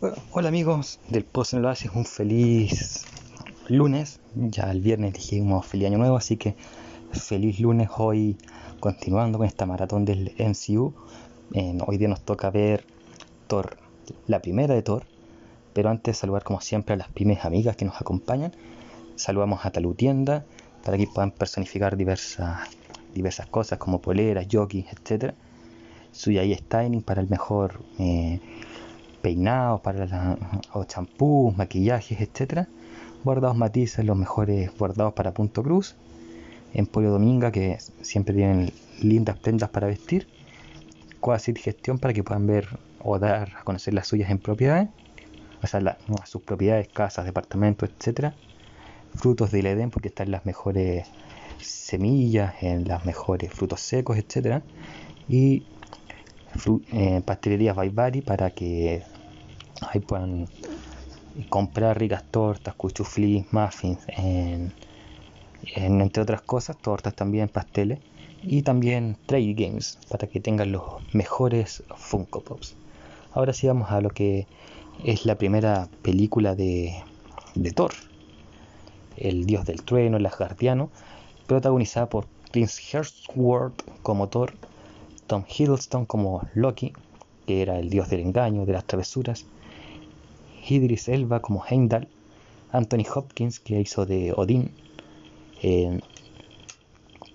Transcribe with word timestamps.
Hola 0.00 0.46
amigos 0.46 1.00
del 1.08 1.24
Post 1.24 1.54
en 1.54 1.64
Oasis, 1.64 1.90
un 1.92 2.04
feliz 2.04 3.04
lunes. 3.66 4.20
Ya 4.36 4.70
el 4.70 4.80
viernes 4.80 5.12
dijimos 5.12 5.66
feliz 5.66 5.88
año 5.88 5.98
nuevo, 5.98 6.16
así 6.16 6.36
que 6.36 6.54
feliz 7.10 7.58
lunes 7.58 7.88
hoy 7.98 8.36
continuando 8.78 9.38
con 9.38 9.48
esta 9.48 9.66
maratón 9.66 10.04
del 10.04 10.36
MCU. 10.38 10.94
hoy 11.84 11.98
día 11.98 12.06
nos 12.06 12.20
toca 12.20 12.48
ver 12.50 12.84
Thor, 13.48 13.76
la 14.28 14.38
primera 14.38 14.72
de 14.72 14.82
Thor. 14.82 15.02
Pero 15.72 15.90
antes 15.90 16.14
de 16.14 16.20
saludar 16.20 16.44
como 16.44 16.60
siempre 16.60 16.94
a 16.94 16.96
las 16.96 17.08
pymes 17.08 17.44
amigas 17.44 17.74
que 17.74 17.84
nos 17.84 18.00
acompañan, 18.00 18.52
saludamos 19.16 19.66
a 19.66 19.72
Talutienda 19.72 20.44
para 20.84 20.96
que 20.96 21.08
puedan 21.08 21.32
personificar 21.32 21.96
diversas, 21.96 22.68
diversas 23.14 23.48
cosas 23.48 23.80
como 23.80 24.00
poleras, 24.00 24.46
jockeys, 24.48 24.86
etc. 24.92 25.34
Suyai 26.12 26.54
Styling 26.54 27.02
para 27.02 27.20
el 27.20 27.28
mejor 27.28 27.80
eh, 27.98 28.40
peinados, 29.22 29.80
para 29.80 30.06
la, 30.06 30.38
champús, 30.86 31.56
maquillajes, 31.56 32.20
etcétera. 32.20 32.68
Bordados 33.24 33.56
matices, 33.56 34.04
los 34.04 34.16
mejores 34.16 34.76
bordados 34.76 35.12
para 35.14 35.32
punto 35.32 35.62
cruz. 35.62 35.96
En 36.74 36.86
Pollo 36.86 37.10
Dominga, 37.10 37.50
que 37.50 37.78
siempre 38.02 38.34
tienen 38.34 38.72
lindas 39.00 39.38
prendas 39.38 39.70
para 39.70 39.86
vestir. 39.86 40.28
Quasi 41.20 41.54
gestión 41.54 41.98
para 41.98 42.14
que 42.14 42.22
puedan 42.22 42.46
ver 42.46 42.68
o 43.02 43.18
dar 43.18 43.56
a 43.60 43.64
conocer 43.64 43.94
las 43.94 44.06
suyas 44.06 44.30
en 44.30 44.38
propiedades. 44.38 44.88
O 45.62 45.66
sea, 45.66 45.98
sus 46.24 46.42
propiedades, 46.42 46.88
casas, 46.88 47.24
departamentos, 47.24 47.90
etcétera. 47.90 48.34
Frutos 49.14 49.50
del 49.50 49.66
Edén, 49.66 49.90
porque 49.90 50.08
están 50.08 50.30
las 50.30 50.46
mejores 50.46 51.08
semillas, 51.60 52.54
en 52.62 52.86
las 52.86 53.04
mejores 53.04 53.52
frutos 53.52 53.80
secos, 53.80 54.16
etcétera. 54.16 54.62
Y 55.28 55.64
eh, 56.92 57.22
pastelerías 57.24 57.76
Baibari 57.76 58.22
para 58.22 58.50
que 58.50 59.02
ahí 59.80 60.00
puedan 60.00 60.48
comprar 61.48 61.98
ricas 61.98 62.24
tortas, 62.30 62.74
cuchuflis, 62.74 63.46
muffins, 63.52 64.00
entre 65.74 66.22
otras 66.22 66.42
cosas, 66.42 66.76
tortas 66.76 67.14
también, 67.14 67.48
pasteles 67.48 68.00
y 68.42 68.62
también 68.62 69.16
trade 69.26 69.54
games 69.54 69.98
para 70.08 70.28
que 70.28 70.40
tengan 70.40 70.72
los 70.72 70.82
mejores 71.12 71.82
Funko 71.96 72.40
Pops. 72.40 72.76
Ahora 73.32 73.52
sí 73.52 73.66
vamos 73.66 73.90
a 73.90 74.00
lo 74.00 74.10
que 74.10 74.46
es 75.04 75.26
la 75.26 75.36
primera 75.36 75.88
película 76.02 76.54
de, 76.54 77.02
de 77.54 77.70
Thor, 77.72 77.92
el 79.16 79.46
dios 79.46 79.64
del 79.64 79.82
trueno, 79.82 80.16
el 80.16 80.26
asgardiano, 80.26 80.90
protagonizada 81.46 82.08
por 82.08 82.26
Prince 82.50 82.80
Hemsworth 82.92 83.82
como 84.02 84.28
Thor 84.28 84.54
Tom 85.28 85.44
Hiddleston 85.46 86.06
como 86.06 86.48
Loki, 86.54 86.94
que 87.46 87.60
era 87.60 87.78
el 87.78 87.90
dios 87.90 88.08
del 88.08 88.20
engaño, 88.20 88.64
de 88.64 88.72
las 88.72 88.84
travesuras, 88.84 89.44
Idris 90.68 91.08
Elba 91.08 91.40
como 91.40 91.64
Heimdall, 91.68 92.08
Anthony 92.72 93.04
Hopkins, 93.14 93.60
que 93.60 93.80
hizo 93.80 94.06
de 94.06 94.32
Odín, 94.36 94.70
eh, 95.62 96.00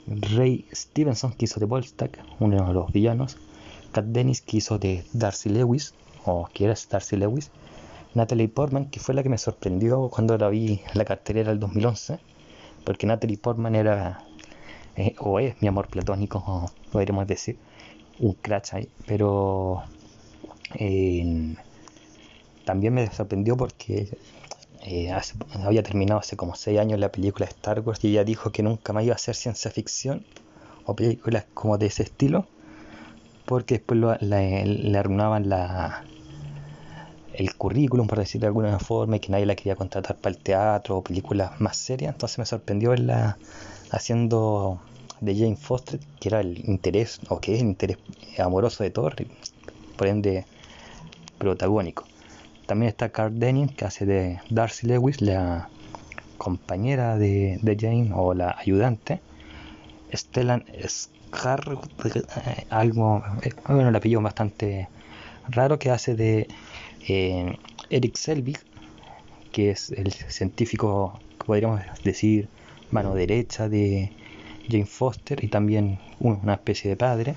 Ray 0.08 0.66
Stevenson, 0.72 1.34
que 1.34 1.46
hizo 1.46 1.60
de 1.60 1.66
Volstagg, 1.66 2.12
uno 2.40 2.68
de 2.68 2.74
los 2.74 2.92
villanos, 2.92 3.38
Kat 3.92 4.06
Dennis, 4.06 4.42
que 4.42 4.58
hizo 4.58 4.78
de 4.78 5.04
Darcy 5.14 5.50
Lewis, 5.50 5.94
o 6.26 6.48
que 6.54 6.66
era 6.66 6.76
Darcy 6.90 7.16
Lewis, 7.16 7.52
Natalie 8.14 8.48
Portman, 8.48 8.86
que 8.90 9.00
fue 9.00 9.16
la 9.16 9.24
que 9.24 9.30
me 9.30 9.38
sorprendió 9.38 10.10
cuando 10.10 10.38
la 10.38 10.50
vi 10.50 10.82
en 10.92 10.98
la 10.98 11.06
cartelera 11.06 11.50
del 11.50 11.60
2011, 11.60 12.20
porque 12.84 13.08
Natalie 13.08 13.38
Portman 13.38 13.76
era, 13.76 14.24
eh, 14.96 15.16
o 15.20 15.40
es 15.40 15.60
mi 15.62 15.68
amor 15.68 15.88
platónico, 15.88 16.72
podríamos 16.92 17.28
decir, 17.28 17.58
un 18.20 18.34
crash 18.34 18.76
ahí, 18.76 18.90
pero 19.08 19.84
también 22.66 22.94
me 22.94 23.12
sorprendió 23.12 23.58
porque 23.58 24.18
eh, 24.84 25.12
había 25.64 25.84
terminado 25.84 26.20
hace 26.20 26.36
como 26.36 26.56
6 26.56 26.80
años 26.80 27.00
la 27.00 27.12
película 27.12 27.46
Star 27.46 27.80
Wars 27.82 28.04
y 28.04 28.10
ella 28.10 28.24
dijo 28.24 28.52
que 28.52 28.64
nunca 28.64 28.94
más 28.94 29.04
iba 29.04 29.14
a 29.14 29.16
hacer 29.16 29.36
ciencia 29.36 29.72
ficción 29.72 30.26
o 30.86 30.96
películas 30.96 31.46
como 31.54 31.78
de 31.78 31.88
ese 31.88 32.04
estilo 32.04 32.48
porque 33.46 33.76
después 33.76 34.00
le 34.22 34.98
arruinaban 34.98 35.50
la, 35.50 36.04
el 37.34 37.56
currículum, 37.56 38.08
por 38.08 38.20
decirlo 38.20 38.46
de 38.46 38.48
alguna 38.48 38.80
forma, 38.80 39.18
y 39.18 39.20
que 39.20 39.30
nadie 39.32 39.46
la 39.46 39.56
quería 39.56 39.76
contratar 39.76 40.18
para 40.18 40.36
el 40.36 40.42
teatro 40.42 40.98
o 40.98 41.04
películas 41.04 41.60
más 41.60 41.78
serias. 41.78 42.14
Entonces 42.14 42.40
me 42.40 42.46
sorprendió 42.46 42.92
verla 42.92 43.38
haciendo 43.92 44.80
de 45.22 45.36
Jane 45.36 45.56
Foster, 45.56 46.00
que 46.20 46.30
era 46.30 46.42
el 46.42 46.68
interés, 46.70 47.20
o 47.30 47.40
que 47.40 47.56
es 47.56 47.62
el 47.62 47.68
interés 47.68 47.98
amoroso 48.38 48.84
de 48.84 48.92
Thor, 48.92 49.16
por 49.98 50.08
ende 50.08 50.46
protagónico. 51.38 52.06
También 52.66 52.90
está 52.90 53.10
Carl 53.10 53.40
Denning, 53.40 53.68
que 53.68 53.86
hace 53.86 54.06
de 54.06 54.40
Darcy 54.50 54.88
Lewis, 54.88 55.22
la 55.22 55.70
compañera 56.38 57.18
de, 57.18 57.60
Jane 57.80 58.12
o 58.14 58.34
la 58.34 58.56
ayudante. 58.58 59.22
Stellan 60.14 60.64
Scar, 60.88 61.78
eh, 62.06 62.66
algo, 62.70 63.24
eh, 63.42 63.52
bueno, 63.68 63.90
el 63.90 63.96
apellido 63.96 64.22
bastante 64.22 64.88
raro, 65.50 65.80
que 65.80 65.90
hace 65.90 66.16
de 66.16 66.48
eh, 67.08 67.58
Eric 67.90 68.16
Selvig, 68.16 68.60
que 69.52 69.72
es 69.72 69.92
el 69.92 70.12
científico, 70.12 71.20
podríamos 71.46 71.82
decir, 72.04 72.48
mano 72.92 73.14
derecha 73.16 73.68
de, 73.68 74.12
Jane 74.70 74.86
Foster 74.86 75.44
y 75.44 75.48
también 75.48 76.00
una 76.20 76.54
especie 76.54 76.90
de 76.90 76.96
padre. 76.96 77.36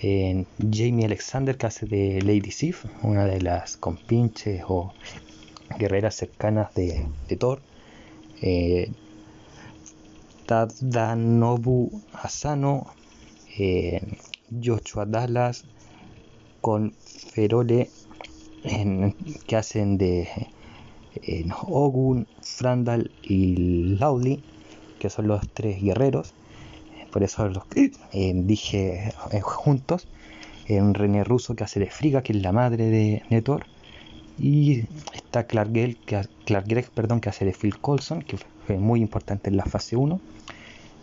Jamie 0.00 1.04
Alexander 1.04 1.56
que 1.56 1.66
hace 1.66 1.86
de 1.86 2.22
Lady 2.22 2.50
Sif, 2.50 2.84
una 3.02 3.26
de 3.26 3.40
las 3.40 3.76
compinches 3.76 4.62
o 4.66 4.94
guerreras 5.78 6.14
cercanas 6.14 6.74
de, 6.74 7.06
Thor. 7.38 7.60
Eh, 8.40 8.90
Tadanobu 10.46 12.02
Asano, 12.12 12.86
eh, 13.58 14.00
Joshua 14.62 15.04
Dallas, 15.06 15.64
con 16.60 16.92
Ferole 16.92 17.90
que 19.46 19.56
hacen 19.56 19.98
de 19.98 20.28
Ogun, 21.68 22.26
Frandal 22.42 23.10
y 23.22 23.96
Laudley 23.98 24.42
que 25.00 25.10
son 25.10 25.26
los 25.26 25.48
tres 25.48 25.82
guerreros, 25.82 26.34
por 27.12 27.22
eso 27.22 27.48
los 27.48 27.64
eh, 27.74 28.32
dije 28.34 29.12
eh, 29.32 29.40
juntos, 29.40 30.06
en 30.66 30.94
René 30.94 31.24
Russo 31.24 31.54
que 31.54 31.64
hace 31.64 31.80
de 31.80 31.90
Friga, 31.90 32.22
que 32.22 32.32
es 32.32 32.42
la 32.42 32.52
madre 32.52 32.90
de, 33.28 33.42
Thor, 33.42 33.66
y 34.38 34.84
está 35.14 35.44
Clark 35.44 35.70
Gregg, 35.72 35.98
que, 36.04 36.82
perdón, 36.94 37.20
que 37.20 37.28
hace 37.28 37.44
de 37.44 37.52
Phil 37.52 37.78
Coulson, 37.78 38.22
que 38.22 38.38
fue 38.66 38.78
muy 38.78 39.00
importante 39.00 39.50
en 39.50 39.56
la 39.56 39.64
fase 39.64 39.96
1, 39.96 40.20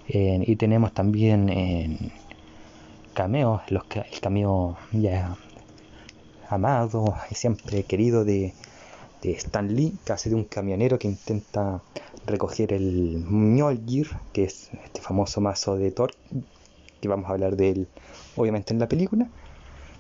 y 0.09 0.56
tenemos 0.56 0.94
también 0.94 2.12
cameos, 3.13 3.62
el 3.67 3.81
cameo 4.22 4.78
ya 4.94 5.35
amado 6.50 7.16
y 7.29 7.35
siempre 7.35 7.84
querido 7.84 8.23
de, 8.23 8.53
de 9.22 9.31
Stan 9.31 9.67
Lee, 9.73 9.97
que 10.05 10.13
hace 10.13 10.29
de 10.29 10.35
un 10.35 10.44
camionero 10.44 11.00
que 11.00 11.07
intenta 11.07 11.81
recoger 12.25 12.73
el 12.73 13.23
Mjolnir, 13.25 14.09
que 14.33 14.44
es 14.44 14.69
este 14.85 15.01
famoso 15.01 15.41
mazo 15.41 15.75
de 15.78 15.91
Thor, 15.91 16.13
que 17.01 17.07
vamos 17.07 17.29
a 17.29 17.33
hablar 17.33 17.55
de 17.55 17.69
él 17.72 17.88
obviamente 18.35 18.73
en 18.73 18.79
la 18.79 18.88
película. 18.88 19.28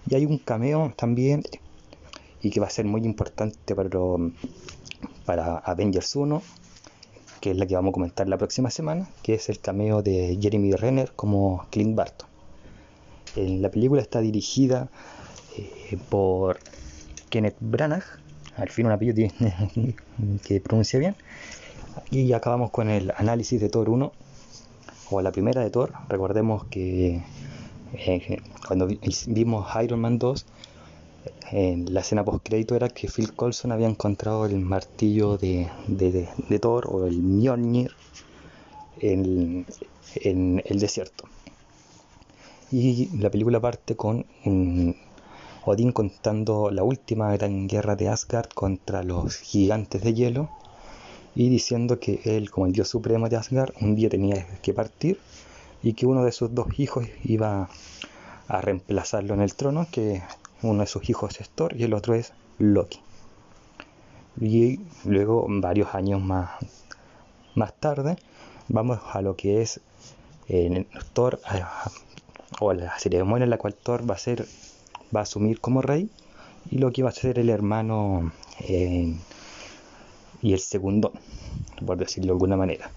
Y 0.09 0.15
hay 0.15 0.25
un 0.25 0.37
cameo 0.37 0.93
también, 0.95 1.43
y 2.41 2.49
que 2.49 2.59
va 2.59 2.67
a 2.67 2.69
ser 2.69 2.85
muy 2.85 3.03
importante 3.03 3.75
para, 3.75 3.89
para 5.25 5.57
Avengers 5.57 6.15
1, 6.15 6.41
que 7.41 7.51
es 7.51 7.57
la 7.57 7.65
que 7.65 7.75
vamos 7.75 7.91
a 7.91 7.93
comentar 7.93 8.27
la 8.27 8.37
próxima 8.37 8.69
semana, 8.69 9.09
que 9.23 9.33
es 9.35 9.49
el 9.49 9.59
cameo 9.59 10.01
de 10.01 10.37
Jeremy 10.41 10.73
Renner 10.73 11.11
como 11.15 11.65
Clint 11.71 11.95
Barton. 11.95 12.27
La 13.35 13.69
película 13.69 14.01
está 14.01 14.19
dirigida 14.19 14.89
eh, 15.55 15.97
por 16.09 16.57
Kenneth 17.29 17.57
Branagh, 17.59 18.03
al 18.57 18.69
fin 18.69 18.87
un 18.87 18.91
apellido 18.91 19.29
que 20.45 20.59
pronuncia 20.61 20.99
bien, 20.99 21.15
y 22.11 22.33
acabamos 22.33 22.71
con 22.71 22.89
el 22.89 23.11
análisis 23.15 23.61
de 23.61 23.69
Thor 23.69 23.89
1, 23.89 24.11
o 25.09 25.21
la 25.21 25.31
primera 25.31 25.61
de 25.61 25.69
Thor. 25.69 25.93
Recordemos 26.09 26.65
que 26.65 27.23
eh, 27.93 28.41
cuando 28.67 28.87
vimos 29.27 29.67
Iron 29.83 30.01
Man 30.01 30.19
2, 30.19 30.45
en 31.51 31.93
la 31.93 32.01
escena 32.01 32.25
post 32.25 32.43
crédito 32.43 32.75
era 32.75 32.89
que 32.89 33.07
Phil 33.07 33.33
Coulson 33.33 33.71
había 33.71 33.87
encontrado 33.87 34.45
el 34.45 34.59
martillo 34.59 35.37
de, 35.37 35.69
Thor 36.61 36.87
o 36.89 37.05
el 37.05 37.17
Mjolnir 37.21 37.91
en, 38.99 39.65
en, 40.15 40.61
el 40.65 40.79
desierto. 40.79 41.25
Y 42.71 43.17
la 43.17 43.29
película 43.29 43.61
parte 43.61 43.95
con 43.95 44.25
Odín 45.69 45.91
contando 45.91 46.71
la 46.71 46.83
última 46.83 47.35
gran 47.35 47.67
guerra 47.67 47.97
de 47.97 48.07
Asgard 48.07 48.47
contra 48.53 49.03
los 49.03 49.35
gigantes 49.35 50.01
de 50.01 50.13
hielo 50.13 50.49
y 51.35 51.49
diciendo 51.49 51.99
que 51.99 52.21
él, 52.23 52.49
como 52.49 52.67
el 52.67 52.71
dios 52.71 52.87
supremo 52.87 53.27
de 53.27 53.35
Asgard, 53.35 53.73
un 53.81 53.93
día 53.93 54.07
tenía 54.07 54.47
que 54.61 54.73
partir 54.73 55.19
y 55.83 55.91
que 55.91 56.05
uno 56.05 56.23
de 56.23 56.31
sus 56.31 56.55
dos 56.55 56.67
hijos 56.79 57.05
iba 57.25 57.67
a 58.47 58.61
reemplazarlo 58.61 59.33
en 59.33 59.41
el 59.41 59.55
trono, 59.55 59.87
que 59.91 60.23
uno 60.61 60.79
de 60.79 60.87
sus 60.87 61.09
hijos 61.09 61.37
es 61.41 61.49
Thor 61.49 61.75
y 61.75 61.83
el 61.83 61.93
otro 61.93 62.15
es 62.15 62.31
Loki. 62.59 63.01
Y 64.39 64.79
luego, 65.03 65.47
varios 65.49 65.93
años 65.93 66.21
más, 66.21 66.51
más 67.55 67.73
tarde, 67.73 68.15
vamos 68.69 68.99
a 69.11 69.21
lo 69.21 69.35
que 69.35 69.61
es 69.61 69.81
eh, 70.47 70.85
Thor, 71.11 71.41
o 72.61 72.71
la 72.71 72.97
ceremonia 72.99 73.43
en 73.43 73.49
la 73.49 73.57
cual 73.57 73.75
Thor 73.75 74.09
va 74.09 74.15
a 74.15 74.17
ser, 74.17 74.47
va 75.15 75.21
a 75.21 75.23
asumir 75.23 75.59
como 75.59 75.81
rey, 75.81 76.09
y 76.69 76.77
lo 76.79 76.91
que 76.91 77.03
va 77.03 77.09
a 77.09 77.13
ser 77.13 77.39
el 77.39 77.49
hermano 77.49 78.31
eh, 78.61 79.15
y 80.41 80.53
el 80.53 80.59
segundo, 80.59 81.11
por 81.85 81.97
decirlo 81.97 82.27
de 82.27 82.31
alguna 82.33 82.57
manera. 82.57 82.91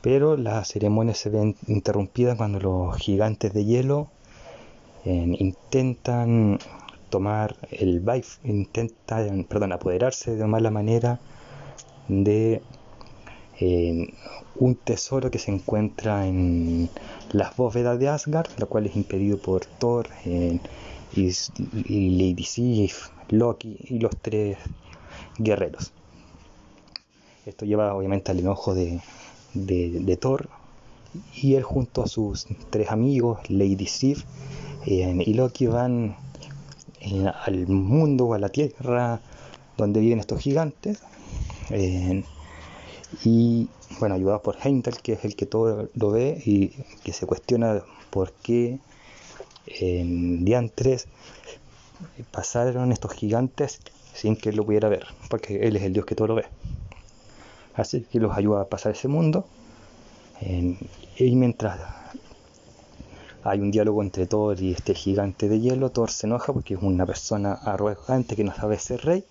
Pero 0.00 0.36
la 0.36 0.64
ceremonia 0.64 1.14
se 1.14 1.28
ve 1.28 1.54
interrumpida 1.66 2.36
cuando 2.36 2.60
los 2.60 2.96
gigantes 2.96 3.52
de 3.52 3.64
hielo 3.64 4.08
intentan 5.04 6.58
tomar 7.08 7.56
el 7.70 8.00
Vive, 8.00 8.26
intentan, 8.44 9.44
perdón, 9.44 9.72
apoderarse 9.72 10.36
de 10.36 10.46
mala 10.46 10.70
manera 10.70 11.18
de 12.08 12.62
un 14.56 14.74
tesoro 14.76 15.30
que 15.30 15.38
se 15.38 15.50
encuentra 15.50 16.26
en 16.26 16.90
las 17.32 17.56
bóvedas 17.56 17.98
de 17.98 18.08
Asgard, 18.08 18.48
lo 18.58 18.68
cual 18.68 18.86
es 18.86 18.96
impedido 18.96 19.38
por 19.38 19.64
Thor 19.64 20.08
y, 21.18 22.10
Lady 22.10 22.44
Sif, 22.44 23.08
Loki 23.28 23.76
y 23.88 23.98
los 23.98 24.16
tres 24.20 24.58
guerreros. 25.38 25.92
Esto 27.46 27.64
lleva 27.64 27.94
obviamente 27.94 28.30
al 28.30 28.38
enojo 28.38 28.74
de, 28.74 29.00
Thor 30.20 30.48
y 31.34 31.54
él 31.54 31.62
junto 31.62 32.02
a 32.02 32.06
sus 32.06 32.46
tres 32.70 32.90
amigos, 32.90 33.38
Lady 33.48 33.86
Sif 33.86 34.24
y 34.86 35.34
Loki, 35.34 35.66
van 35.66 36.16
al 37.44 37.66
mundo 37.66 38.26
o 38.26 38.34
a 38.34 38.38
la 38.38 38.48
tierra 38.48 39.20
donde 39.76 40.00
viven 40.00 40.18
estos 40.20 40.40
gigantes. 40.40 41.02
y 43.24 43.68
bueno, 43.98 44.14
ayudados 44.14 44.42
por 44.42 44.56
Heimdall, 44.62 44.98
que 45.00 45.14
es 45.14 45.24
el 45.24 45.34
que 45.34 45.46
todo 45.46 45.88
lo 45.94 46.10
ve 46.10 46.40
y 46.44 46.68
que 47.02 47.12
se 47.12 47.26
cuestiona 47.26 47.82
por 48.10 48.32
qué 48.32 48.78
en 49.80 50.44
Diantres 50.44 51.06
pasaron 52.30 52.92
estos 52.92 53.12
gigantes 53.12 53.80
sin 54.14 54.36
que 54.36 54.50
él 54.50 54.56
lo 54.56 54.64
pudiera 54.64 54.88
ver, 54.88 55.06
porque 55.30 55.66
él 55.66 55.76
es 55.76 55.82
el 55.82 55.92
dios 55.92 56.06
que 56.06 56.14
todo 56.14 56.28
lo 56.28 56.34
ve. 56.34 56.46
Así 57.74 58.02
que 58.02 58.18
los 58.18 58.36
ayuda 58.36 58.62
a 58.62 58.68
pasar 58.68 58.92
ese 58.92 59.08
mundo. 59.08 59.46
y 60.40 61.36
mientras 61.36 61.80
hay 63.44 63.60
un 63.60 63.70
diálogo 63.70 64.02
entre 64.02 64.26
Thor 64.26 64.60
y 64.60 64.72
este 64.72 64.94
gigante 64.94 65.48
de 65.48 65.60
hielo, 65.60 65.90
Thor 65.90 66.10
se 66.10 66.26
enoja 66.26 66.52
porque 66.52 66.74
es 66.74 66.82
una 66.82 67.06
persona 67.06 67.52
arrogante 67.52 68.34
que 68.36 68.44
no 68.44 68.54
sabe 68.54 68.78
ser 68.78 69.04
rey. 69.04 69.24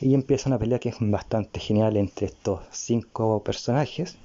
Y 0.00 0.14
empieza 0.14 0.48
una 0.48 0.58
pelea 0.58 0.78
que 0.78 0.90
es 0.90 0.96
bastante 1.00 1.58
genial 1.58 1.96
entre 1.96 2.26
estos 2.26 2.60
cinco 2.70 3.42
personajes. 3.42 4.16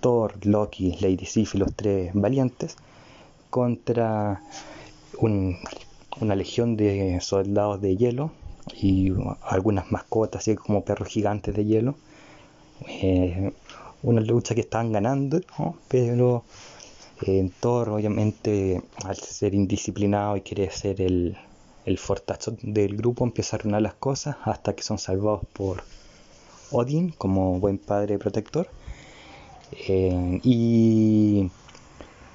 Thor, 0.00 0.34
Loki, 0.46 0.96
Lady 1.00 1.26
Sif 1.26 1.54
y 1.54 1.58
los 1.58 1.74
tres 1.74 2.12
valientes 2.14 2.76
contra 3.54 4.42
una 5.20 6.34
legión 6.34 6.76
de 6.76 7.20
soldados 7.20 7.80
de 7.80 7.96
hielo 7.96 8.32
y 8.74 9.12
algunas 9.42 9.92
mascotas 9.92 10.42
así 10.42 10.56
como 10.56 10.84
perros 10.84 11.06
gigantes 11.06 11.54
de 11.54 11.64
hielo. 11.64 11.94
Eh, 12.88 13.52
una 14.02 14.20
lucha 14.22 14.56
que 14.56 14.62
estaban 14.62 14.90
ganando, 14.90 15.40
pero 15.86 16.42
en 17.22 17.50
Thor 17.50 17.90
obviamente 17.90 18.82
al 19.04 19.14
ser 19.18 19.54
indisciplinado 19.54 20.36
y 20.36 20.40
querer 20.40 20.72
ser 20.72 21.00
el, 21.00 21.36
el 21.86 21.98
fortacho 21.98 22.56
del 22.60 22.96
grupo 22.96 23.22
empieza 23.24 23.54
a 23.54 23.60
arruinar 23.60 23.82
las 23.82 23.94
cosas 23.94 24.34
hasta 24.42 24.74
que 24.74 24.82
son 24.82 24.98
salvados 24.98 25.42
por 25.52 25.84
Odin 26.72 27.10
como 27.10 27.60
buen 27.60 27.78
padre 27.78 28.18
protector. 28.18 28.66
Eh, 29.86 30.40
y 30.42 31.50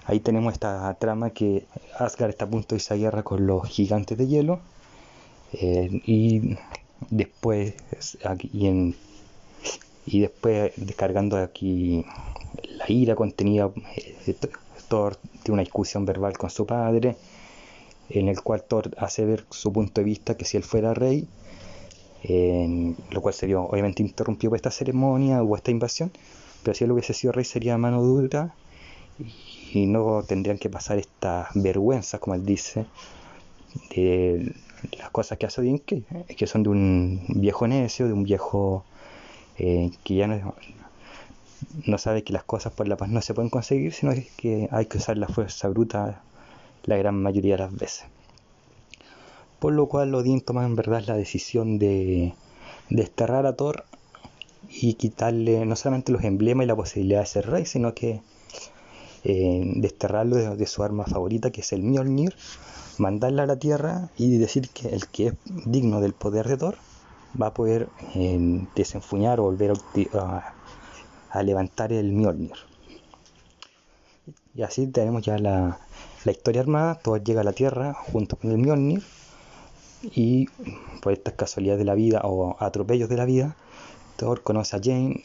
ahí 0.09 0.19
tenemos 0.19 0.53
esta 0.53 0.91
trama 0.95 1.29
que 1.29 1.65
Asgard 1.99 2.31
está 2.31 2.45
a 2.45 2.49
punto 2.49 2.73
de 2.73 2.77
esa 2.77 2.95
guerra 2.95 3.21
con 3.21 3.45
los 3.45 3.67
gigantes 3.67 4.17
de 4.17 4.25
hielo 4.25 4.59
eh, 5.53 6.01
y 6.05 6.57
después 7.11 7.75
aquí 8.25 8.49
y 10.07 10.19
después 10.19 10.73
descargando 10.77 11.37
aquí 11.37 12.03
la 12.69 12.85
ira 12.91 13.15
contenida, 13.15 13.69
eh, 13.95 14.35
Thor 14.87 15.17
tiene 15.43 15.53
una 15.53 15.61
discusión 15.61 16.05
verbal 16.05 16.35
con 16.39 16.49
su 16.49 16.65
padre, 16.65 17.15
en 18.09 18.27
el 18.27 18.41
cual 18.41 18.63
Thor 18.63 18.89
hace 18.97 19.23
ver 19.25 19.45
su 19.51 19.71
punto 19.71 20.01
de 20.01 20.05
vista 20.05 20.35
que 20.35 20.45
si 20.45 20.57
él 20.57 20.63
fuera 20.63 20.95
rey, 20.95 21.27
lo 23.11 23.21
cual 23.21 23.35
sería 23.35 23.59
obviamente 23.59 24.01
interrumpido 24.01 24.49
por 24.49 24.57
esta 24.57 24.71
ceremonia 24.71 25.43
o 25.43 25.55
esta 25.55 25.69
invasión, 25.69 26.11
pero 26.63 26.73
si 26.73 26.85
él 26.85 26.91
hubiese 26.91 27.13
sido 27.13 27.31
rey 27.31 27.45
sería 27.45 27.77
mano 27.77 28.01
dura 28.01 28.55
y 29.73 29.85
no 29.85 30.23
tendrían 30.23 30.57
que 30.57 30.69
pasar 30.69 30.97
esta 30.97 31.49
vergüenza, 31.53 32.19
como 32.19 32.35
él 32.35 32.45
dice, 32.45 32.85
de 33.95 34.53
las 34.97 35.09
cosas 35.11 35.37
que 35.37 35.45
hace 35.45 35.61
Odin, 35.61 35.79
que, 35.79 36.03
que 36.35 36.47
son 36.47 36.63
de 36.63 36.69
un 36.69 37.25
viejo 37.27 37.67
necio, 37.67 38.07
de 38.07 38.13
un 38.13 38.23
viejo 38.23 38.83
eh, 39.57 39.91
que 40.03 40.15
ya 40.15 40.27
no, 40.27 40.55
no, 41.85 41.97
sabe 41.97 42.23
que 42.23 42.33
las 42.33 42.43
cosas 42.43 42.73
por 42.73 42.87
la 42.87 42.97
paz 42.97 43.09
no 43.09 43.21
se 43.21 43.33
pueden 43.33 43.49
conseguir, 43.49 43.93
sino 43.93 44.13
que 44.37 44.69
hay 44.71 44.85
que 44.85 44.97
usar 44.97 45.17
la 45.17 45.27
fuerza 45.27 45.67
bruta 45.67 46.21
la 46.85 46.97
gran 46.97 47.21
mayoría 47.21 47.55
de 47.55 47.63
las 47.63 47.75
veces. 47.75 48.05
Por 49.59 49.73
lo 49.73 49.87
cual 49.87 50.15
Odín 50.15 50.41
toma 50.41 50.65
en 50.65 50.75
verdad 50.75 51.03
la 51.05 51.15
decisión 51.15 51.77
de 51.77 52.33
desterrar 52.89 53.45
a 53.45 53.55
Thor 53.55 53.83
y 54.69 54.93
quitarle 54.93 55.65
no 55.65 55.75
solamente 55.75 56.11
los 56.11 56.23
emblemas 56.23 56.63
y 56.63 56.67
la 56.67 56.75
posibilidad 56.75 57.19
de 57.19 57.25
ser 57.25 57.49
rey, 57.49 57.65
sino 57.65 57.93
que 57.93 58.21
eh, 59.23 59.73
desterrarlo 59.75 60.37
de, 60.37 60.65
su 60.65 60.83
arma 60.83 61.05
favorita, 61.05 61.51
que 61.51 61.61
es 61.61 61.73
el 61.73 61.83
Mjolnir, 61.83 62.35
mandarla 62.97 63.43
a 63.43 63.47
la 63.47 63.59
tierra 63.59 64.09
y 64.17 64.37
decir 64.37 64.69
que 64.69 64.89
el 64.89 65.07
que 65.07 65.27
es 65.27 65.33
digno 65.65 65.99
del 65.99 66.13
poder 66.13 66.47
de 66.47 66.57
Thor 66.57 66.75
va 67.39 67.47
a 67.47 67.53
poder 67.53 67.89
eh, 68.15 68.65
desenfuñar 68.75 69.39
o 69.39 69.43
volver 69.43 69.73
a, 70.13 70.53
levantar 71.43 71.91
el 71.91 72.13
Mjolnir. 72.13 72.55
Y 74.55 74.63
así 74.63 74.87
tenemos 74.87 75.23
ya 75.23 75.37
la, 75.37 75.79
historia 76.25 76.61
armada, 76.61 76.95
todo 76.95 77.17
llega 77.17 77.41
a 77.41 77.43
la 77.43 77.53
Tierra 77.53 77.93
junto 77.93 78.37
con 78.37 78.51
el 78.51 78.57
Mjolnir 78.57 79.03
y 80.03 80.47
por 81.01 81.11
estas 81.11 81.33
casualidades 81.33 81.79
de 81.79 81.85
la 81.85 81.93
vida 81.93 82.21
o 82.23 82.55
atropellos 82.59 83.09
de 83.09 83.17
la 83.17 83.25
vida, 83.25 83.55
Thor 84.15 84.43
conoce 84.43 84.77
a 84.77 84.81
Jane, 84.81 85.23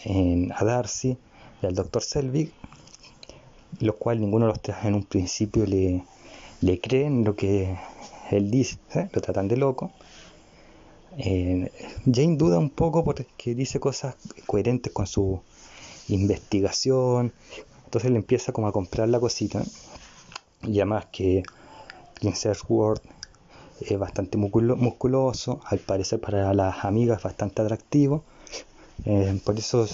a 0.55 0.65
Darcy 0.65 1.17
y 1.63 1.67
al 1.67 1.75
Dr. 1.75 2.03
Selvig, 2.03 2.53
los 3.81 3.97
cuales 3.97 4.21
ninguno 4.21 4.47
de 4.47 4.53
los 4.53 4.61
tres 4.61 4.77
en 4.85 4.95
un 4.95 5.05
principio 5.05 5.67
le, 5.67 6.05
le 6.61 6.81
creen 6.81 7.25
lo 7.25 7.37
que 7.37 7.77
él 8.31 8.51
dice, 8.51 8.79
¿eh? 8.95 9.09
lo 9.13 9.21
tratan 9.21 9.49
de 9.49 9.57
loco 9.57 9.93
eh, 11.17 11.71
Jane 12.13 12.37
duda 12.37 12.59
un 12.59 12.71
poco 12.71 13.05
porque 13.05 13.55
dice 13.55 13.79
cosas 13.79 14.17
coherentes 14.47 14.93
con 14.93 15.07
su 15.07 15.41
investigación. 16.09 17.33
Entonces 17.85 18.11
le 18.11 18.17
empieza 18.17 18.53
como 18.53 18.67
a 18.69 18.73
comprar 18.73 19.09
la 19.09 19.21
cosita. 19.21 19.63
Y 20.63 20.81
además 20.81 21.07
que 21.13 21.43
Prince 22.15 22.51
Ward 22.69 23.01
es 23.81 23.99
bastante 23.99 24.39
musculoso, 24.39 25.61
al 25.67 25.79
parecer 25.79 26.21
para 26.21 26.55
las 26.55 26.85
amigas 26.85 27.23
bastante 27.23 27.63
atractivo. 27.63 28.25
Eh, 29.05 29.41
por 29.45 29.59
eso 29.59 29.87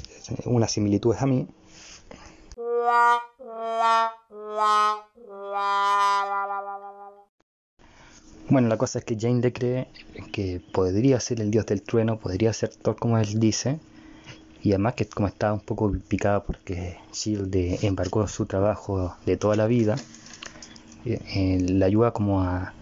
una 0.45 0.69
similitud 0.69 1.15
es 1.15 1.23
a 1.23 1.27
mí. 1.27 1.47
Bueno, 8.51 8.69
la 8.69 8.77
cosa 8.77 8.99
es 8.99 9.05
que 9.05 9.17
Jane 9.17 9.41
le 9.41 9.53
cree 9.53 9.87
que 10.33 10.61
podría 10.73 11.21
ser 11.21 11.41
el 11.41 11.53
dios 11.53 11.67
del 11.67 11.83
trueno, 11.83 12.19
podría 12.19 12.53
ser 12.53 12.71
Thor 12.71 12.97
como 12.97 13.17
él 13.17 13.39
dice, 13.39 13.79
y 14.63 14.73
además 14.73 14.95
que 14.95 15.07
como 15.07 15.29
estaba 15.29 15.53
un 15.53 15.61
poco 15.61 15.93
picada 16.09 16.43
porque 16.43 16.99
Shield 17.13 17.55
embarcó 17.85 18.27
su 18.27 18.47
trabajo 18.47 19.15
de 19.25 19.37
toda 19.37 19.55
la 19.55 19.67
vida, 19.67 19.95
eh, 21.05 21.21
eh, 21.35 21.61
le 21.61 21.85
ayuda 21.85 22.11
como 22.11 22.43
a, 22.43 22.75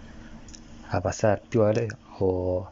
pasar 1.03 1.43
peor 1.51 1.87
o 2.19 2.67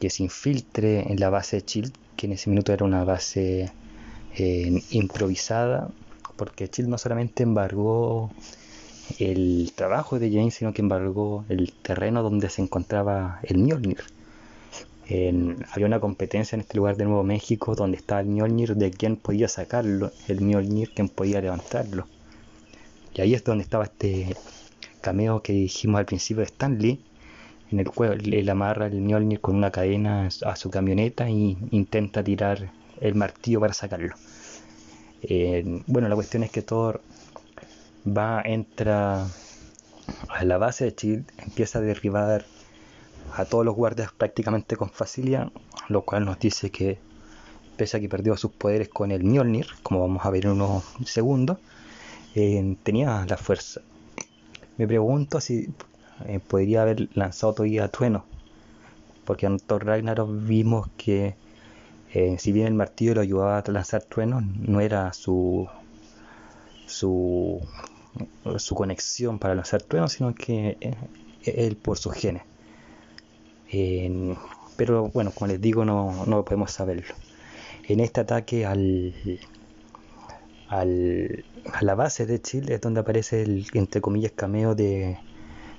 que 0.00 0.10
se 0.10 0.24
infiltre 0.24 1.10
en 1.10 1.20
la 1.20 1.30
base 1.30 1.60
de 1.60 1.62
Shield, 1.64 1.92
que 2.16 2.26
en 2.26 2.32
ese 2.32 2.50
minuto 2.50 2.72
era 2.72 2.84
una 2.84 3.04
base 3.04 3.70
eh, 4.36 4.82
improvisada, 4.90 5.90
porque 6.36 6.66
Shield 6.66 6.88
no 6.88 6.98
solamente 6.98 7.42
embargó 7.42 8.30
el 9.18 9.72
trabajo 9.74 10.18
de 10.18 10.30
James, 10.30 10.54
sino 10.54 10.72
que 10.72 10.82
embargó 10.82 11.44
el 11.48 11.72
terreno 11.72 12.22
donde 12.22 12.50
se 12.50 12.62
encontraba 12.62 13.40
el 13.42 13.58
Mjolnir. 13.58 14.02
había 15.72 15.86
una 15.86 16.00
competencia 16.00 16.56
en 16.56 16.60
este 16.60 16.76
lugar 16.76 16.96
de 16.96 17.04
Nuevo 17.04 17.22
México 17.22 17.74
donde 17.74 17.96
estaba 17.96 18.20
el 18.20 18.28
Mjolnir 18.28 18.76
de 18.76 18.90
quién 18.90 19.16
podía 19.16 19.48
sacarlo, 19.48 20.10
el 20.28 20.40
Mjolnir 20.40 20.90
quién 20.94 21.08
podía 21.08 21.40
levantarlo. 21.40 22.06
Y 23.14 23.20
ahí 23.22 23.34
es 23.34 23.44
donde 23.44 23.64
estaba 23.64 23.84
este 23.84 24.36
cameo 25.00 25.42
que 25.42 25.52
dijimos 25.52 25.98
al 26.00 26.06
principio 26.06 26.40
de 26.40 26.46
Stanley, 26.46 27.00
en 27.70 27.80
el 27.80 27.90
cual 27.90 28.32
él 28.32 28.48
amarra 28.50 28.86
el 28.86 29.00
Mjolnir 29.00 29.40
con 29.40 29.56
una 29.56 29.70
cadena 29.70 30.28
a 30.44 30.56
su 30.56 30.70
camioneta 30.70 31.28
e 31.28 31.56
intenta 31.70 32.22
tirar 32.22 32.70
el 33.00 33.14
martillo 33.14 33.60
para 33.60 33.72
sacarlo. 33.72 34.14
Bueno, 35.86 36.08
la 36.08 36.14
cuestión 36.14 36.42
es 36.42 36.50
que 36.50 36.62
Thor 36.62 37.00
va, 38.06 38.42
entra 38.44 39.26
a 40.28 40.44
la 40.44 40.58
base 40.58 40.84
de 40.84 40.94
Shield, 40.96 41.24
empieza 41.38 41.78
a 41.78 41.82
derribar 41.82 42.44
a 43.34 43.44
todos 43.44 43.64
los 43.64 43.74
guardias 43.74 44.12
prácticamente 44.12 44.76
con 44.76 44.90
facilidad, 44.90 45.50
lo 45.88 46.02
cual 46.02 46.24
nos 46.24 46.38
dice 46.38 46.70
que 46.70 46.98
pese 47.76 47.96
a 47.96 48.00
que 48.00 48.08
perdió 48.08 48.36
sus 48.36 48.52
poderes 48.52 48.88
con 48.88 49.10
el 49.10 49.24
Mjolnir, 49.24 49.66
como 49.82 50.00
vamos 50.00 50.24
a 50.24 50.30
ver 50.30 50.46
en 50.46 50.52
unos 50.52 50.84
segundos, 51.04 51.58
eh, 52.34 52.76
tenía 52.82 53.26
la 53.28 53.36
fuerza. 53.36 53.80
Me 54.78 54.86
pregunto 54.86 55.40
si 55.40 55.68
eh, 56.26 56.40
podría 56.40 56.82
haber 56.82 57.08
lanzado 57.14 57.54
todavía 57.54 57.88
trueno, 57.88 58.24
porque 59.24 59.46
en 59.46 59.58
Thor 59.58 59.84
Ragnarok 59.84 60.30
vimos 60.30 60.88
que 60.96 61.34
eh, 62.12 62.36
si 62.38 62.52
bien 62.52 62.66
el 62.68 62.74
martillo 62.74 63.14
lo 63.14 63.20
ayudaba 63.20 63.58
a 63.58 63.70
lanzar 63.70 64.02
truenos, 64.02 64.44
no 64.44 64.80
era 64.80 65.12
su, 65.12 65.68
su, 66.86 67.60
su 68.56 68.74
conexión 68.74 69.38
para 69.38 69.54
lanzar 69.54 69.82
truenos, 69.82 70.12
sino 70.12 70.34
que 70.34 70.76
eh, 70.80 70.94
él 71.44 71.76
por 71.76 71.98
sus 71.98 72.14
genes. 72.14 72.42
pero 74.76 75.08
bueno, 75.08 75.30
como 75.32 75.48
les 75.48 75.60
digo, 75.60 75.84
no, 75.84 76.24
no 76.26 76.44
podemos 76.44 76.70
saberlo. 76.70 77.14
En 77.88 78.00
este 78.00 78.20
ataque 78.20 78.66
al, 78.66 79.14
al, 80.68 81.44
a 81.72 81.82
la 81.82 81.94
base 81.94 82.26
de 82.26 82.40
Chile 82.40 82.74
es 82.74 82.80
donde 82.80 83.00
aparece 83.00 83.42
el, 83.42 83.66
entre 83.74 84.00
comillas, 84.00 84.32
cameo 84.34 84.74
de, 84.74 85.18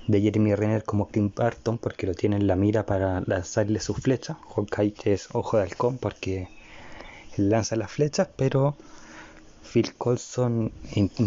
de 0.08 0.22
Jeremy 0.22 0.56
Renner 0.56 0.84
como 0.84 1.10
Clint 1.10 1.36
Barton 1.36 1.78
porque 1.78 2.08
lo 2.08 2.14
tiene 2.14 2.38
en 2.38 2.48
la 2.48 2.56
mira 2.56 2.86
para 2.86 3.22
lanzarle 3.22 3.80
sus 3.80 3.98
flechas. 3.98 4.38
Hawkeye 4.56 4.94
es 5.04 5.30
ojo 5.34 5.58
de 5.58 5.64
halcón 5.64 5.98
porque 5.98 6.48
lanza 7.36 7.76
las 7.76 7.92
flechas, 7.92 8.30
pero 8.36 8.76
Phil 9.64 9.94
Colson 9.96 10.72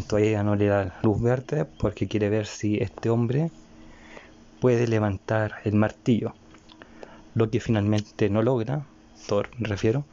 todavía 0.09 0.43
no 0.43 0.57
le 0.57 0.67
da 0.67 0.99
luz 1.03 1.21
verde 1.21 1.67
porque 1.67 2.09
quiere 2.09 2.31
ver 2.31 2.47
si 2.47 2.79
este 2.79 3.11
hombre 3.11 3.51
puede 4.61 4.87
levantar 4.87 5.57
el 5.65 5.75
martillo. 5.75 6.35
Lo 7.35 7.51
que 7.51 7.61
finalmente 7.61 8.31
no 8.31 8.43
logra, 8.43 8.87
Thor 9.27 9.51
refiero, 9.59 10.05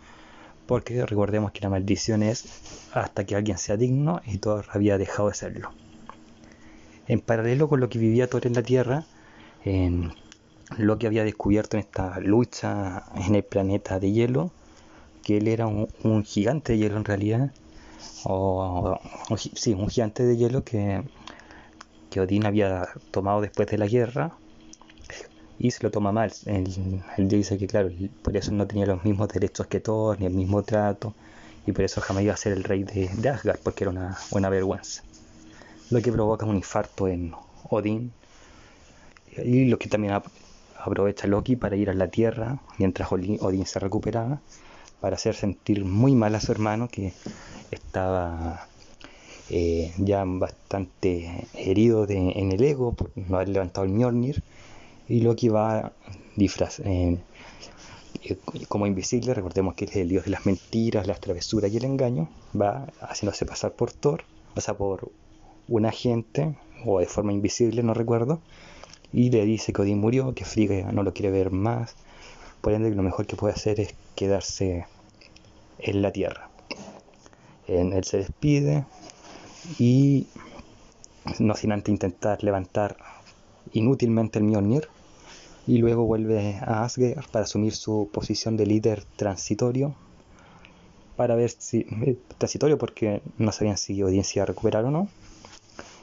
porque 0.67 1.05
recordemos 1.05 1.51
que 1.51 1.61
la 1.61 1.69
maldición 1.69 2.21
es 2.21 2.45
hasta 2.93 3.25
que 3.25 3.35
alguien 3.35 3.57
sea 3.57 3.77
digno 3.77 4.21
y 4.25 4.37
Thor 4.37 4.65
había 4.71 4.97
dejado 4.97 5.29
de 5.29 5.35
serlo 5.35 5.71
en 7.07 7.21
paralelo 7.21 7.69
con 7.69 7.79
lo 7.79 7.89
que 7.89 7.99
vivía 7.99 8.29
Thor 8.29 8.45
en 8.45 8.53
la 8.53 8.63
Tierra, 8.63 9.05
en 9.63 10.13
lo 10.77 10.97
que 10.97 11.07
había 11.07 11.23
descubierto 11.23 11.77
en 11.77 11.81
esta 11.81 12.19
lucha 12.19 13.05
en 13.15 13.35
el 13.35 13.43
planeta 13.43 13.99
de 13.99 14.11
hielo, 14.11 14.51
que 15.23 15.37
él 15.37 15.47
era 15.47 15.67
un, 15.67 16.23
gigante 16.25 16.73
de 16.73 16.79
hielo 16.79 16.97
en 16.97 17.05
realidad, 17.05 17.51
o, 18.23 18.99
sí, 19.37 19.73
un 19.73 19.89
gigante 19.89 20.23
de 20.23 20.37
hielo 20.37 20.63
que, 20.63 21.03
que 22.09 22.21
Odín 22.21 22.45
había 22.45 22.89
tomado 23.11 23.41
después 23.41 23.67
de 23.69 23.77
la 23.77 23.87
guerra 23.87 24.33
y 25.59 25.71
se 25.71 25.83
lo 25.83 25.91
toma 25.91 26.11
mal. 26.11 26.31
Él, 26.45 26.65
dice 27.17 27.57
que, 27.57 27.67
claro, 27.67 27.89
por 28.21 28.35
eso 28.35 28.51
no 28.51 28.67
tenía 28.67 28.85
los 28.85 29.03
mismos 29.03 29.29
derechos 29.29 29.67
que 29.67 29.79
Thor, 29.79 30.19
ni 30.19 30.25
el 30.25 30.33
mismo 30.33 30.63
trato, 30.63 31.13
y 31.65 31.71
por 31.71 31.83
eso 31.83 32.01
jamás 32.01 32.23
iba 32.23 32.33
a 32.33 32.37
ser 32.37 32.53
el 32.53 32.63
rey 32.63 32.83
de, 32.83 33.29
Asgard, 33.29 33.59
porque 33.63 33.83
era 33.85 33.91
una 33.91 34.17
buena 34.31 34.49
vergüenza 34.49 35.03
lo 35.89 36.01
que 36.01 36.11
provoca 36.11 36.45
un 36.45 36.55
infarto 36.55 37.07
en 37.07 37.33
Odín 37.69 38.11
y 39.37 39.65
lo 39.65 39.77
que 39.77 39.89
también 39.89 40.21
aprovecha 40.77 41.27
Loki 41.27 41.55
para 41.55 41.75
ir 41.75 41.89
a 41.89 41.93
la 41.93 42.07
Tierra 42.07 42.59
mientras 42.77 43.11
Odín 43.11 43.65
se 43.65 43.79
recuperaba 43.79 44.41
para 44.99 45.15
hacer 45.15 45.35
sentir 45.35 45.85
muy 45.85 46.15
mal 46.15 46.33
a 46.35 46.41
su 46.41 46.51
hermano 46.51 46.87
que 46.87 47.13
estaba 47.71 48.67
eh, 49.49 49.93
ya 49.97 50.23
bastante 50.25 51.47
herido 51.53 52.05
en 52.09 52.51
el 52.51 52.63
ego 52.63 52.93
por 52.93 53.11
no 53.15 53.37
haber 53.37 53.49
levantado 53.49 53.85
el 53.85 53.93
Mjolnir 53.93 54.43
y 55.07 55.21
Loki 55.21 55.47
va 55.47 55.93
disfraz 56.35 56.79
eh, 56.79 57.17
como 58.67 58.87
invisible, 58.87 59.33
recordemos 59.33 59.75
que 59.75 59.85
es 59.85 59.95
el 59.95 60.09
dios 60.09 60.25
de 60.25 60.31
las 60.31 60.45
mentiras, 60.45 61.07
las 61.07 61.21
travesuras 61.21 61.71
y 61.71 61.77
el 61.77 61.85
engaño, 61.85 62.29
va 62.59 62.87
haciéndose 62.99 63.45
pasar 63.45 63.71
por 63.73 63.91
Thor, 63.91 64.23
pasa 64.53 64.75
por 64.75 65.11
un 65.67 65.85
agente, 65.85 66.55
o 66.85 66.99
de 66.99 67.05
forma 67.05 67.33
invisible, 67.33 67.83
no 67.83 67.93
recuerdo, 67.93 68.39
y 69.13 69.29
le 69.29 69.45
dice 69.45 69.73
que 69.73 69.81
Odín 69.81 69.99
murió, 69.99 70.33
que 70.33 70.45
Frigga 70.45 70.91
no 70.91 71.03
lo 71.03 71.13
quiere 71.13 71.31
ver 71.31 71.51
más, 71.51 71.95
por 72.61 72.73
ende 72.73 72.91
lo 72.91 73.03
mejor 73.03 73.25
que 73.25 73.35
puede 73.35 73.53
hacer 73.53 73.79
es 73.79 73.93
quedarse 74.15 74.85
en 75.79 76.01
la 76.01 76.11
tierra. 76.11 76.49
él 77.67 78.03
se 78.03 78.17
despide 78.17 78.85
y 79.79 80.27
no 81.39 81.55
sin 81.55 81.71
antes 81.71 81.91
intentar 81.91 82.43
levantar 82.43 82.97
inútilmente 83.73 84.39
el 84.39 84.45
Mjolnir 84.45 84.87
y 85.67 85.77
luego 85.79 86.05
vuelve 86.05 86.57
a 86.61 86.83
Asgard 86.83 87.29
para 87.31 87.43
asumir 87.43 87.73
su 87.73 88.09
posición 88.11 88.55
de 88.55 88.65
líder 88.65 89.03
transitorio 89.17 89.93
para 91.17 91.35
ver 91.35 91.49
si 91.49 91.79
eh, 91.79 92.17
transitorio 92.37 92.77
porque 92.77 93.21
no 93.37 93.51
sabían 93.51 93.77
si 93.77 94.01
Odín 94.01 94.23
se 94.23 94.39
iba 94.39 94.43
a 94.43 94.45
recuperar 94.47 94.85
o 94.85 94.91
no 94.91 95.09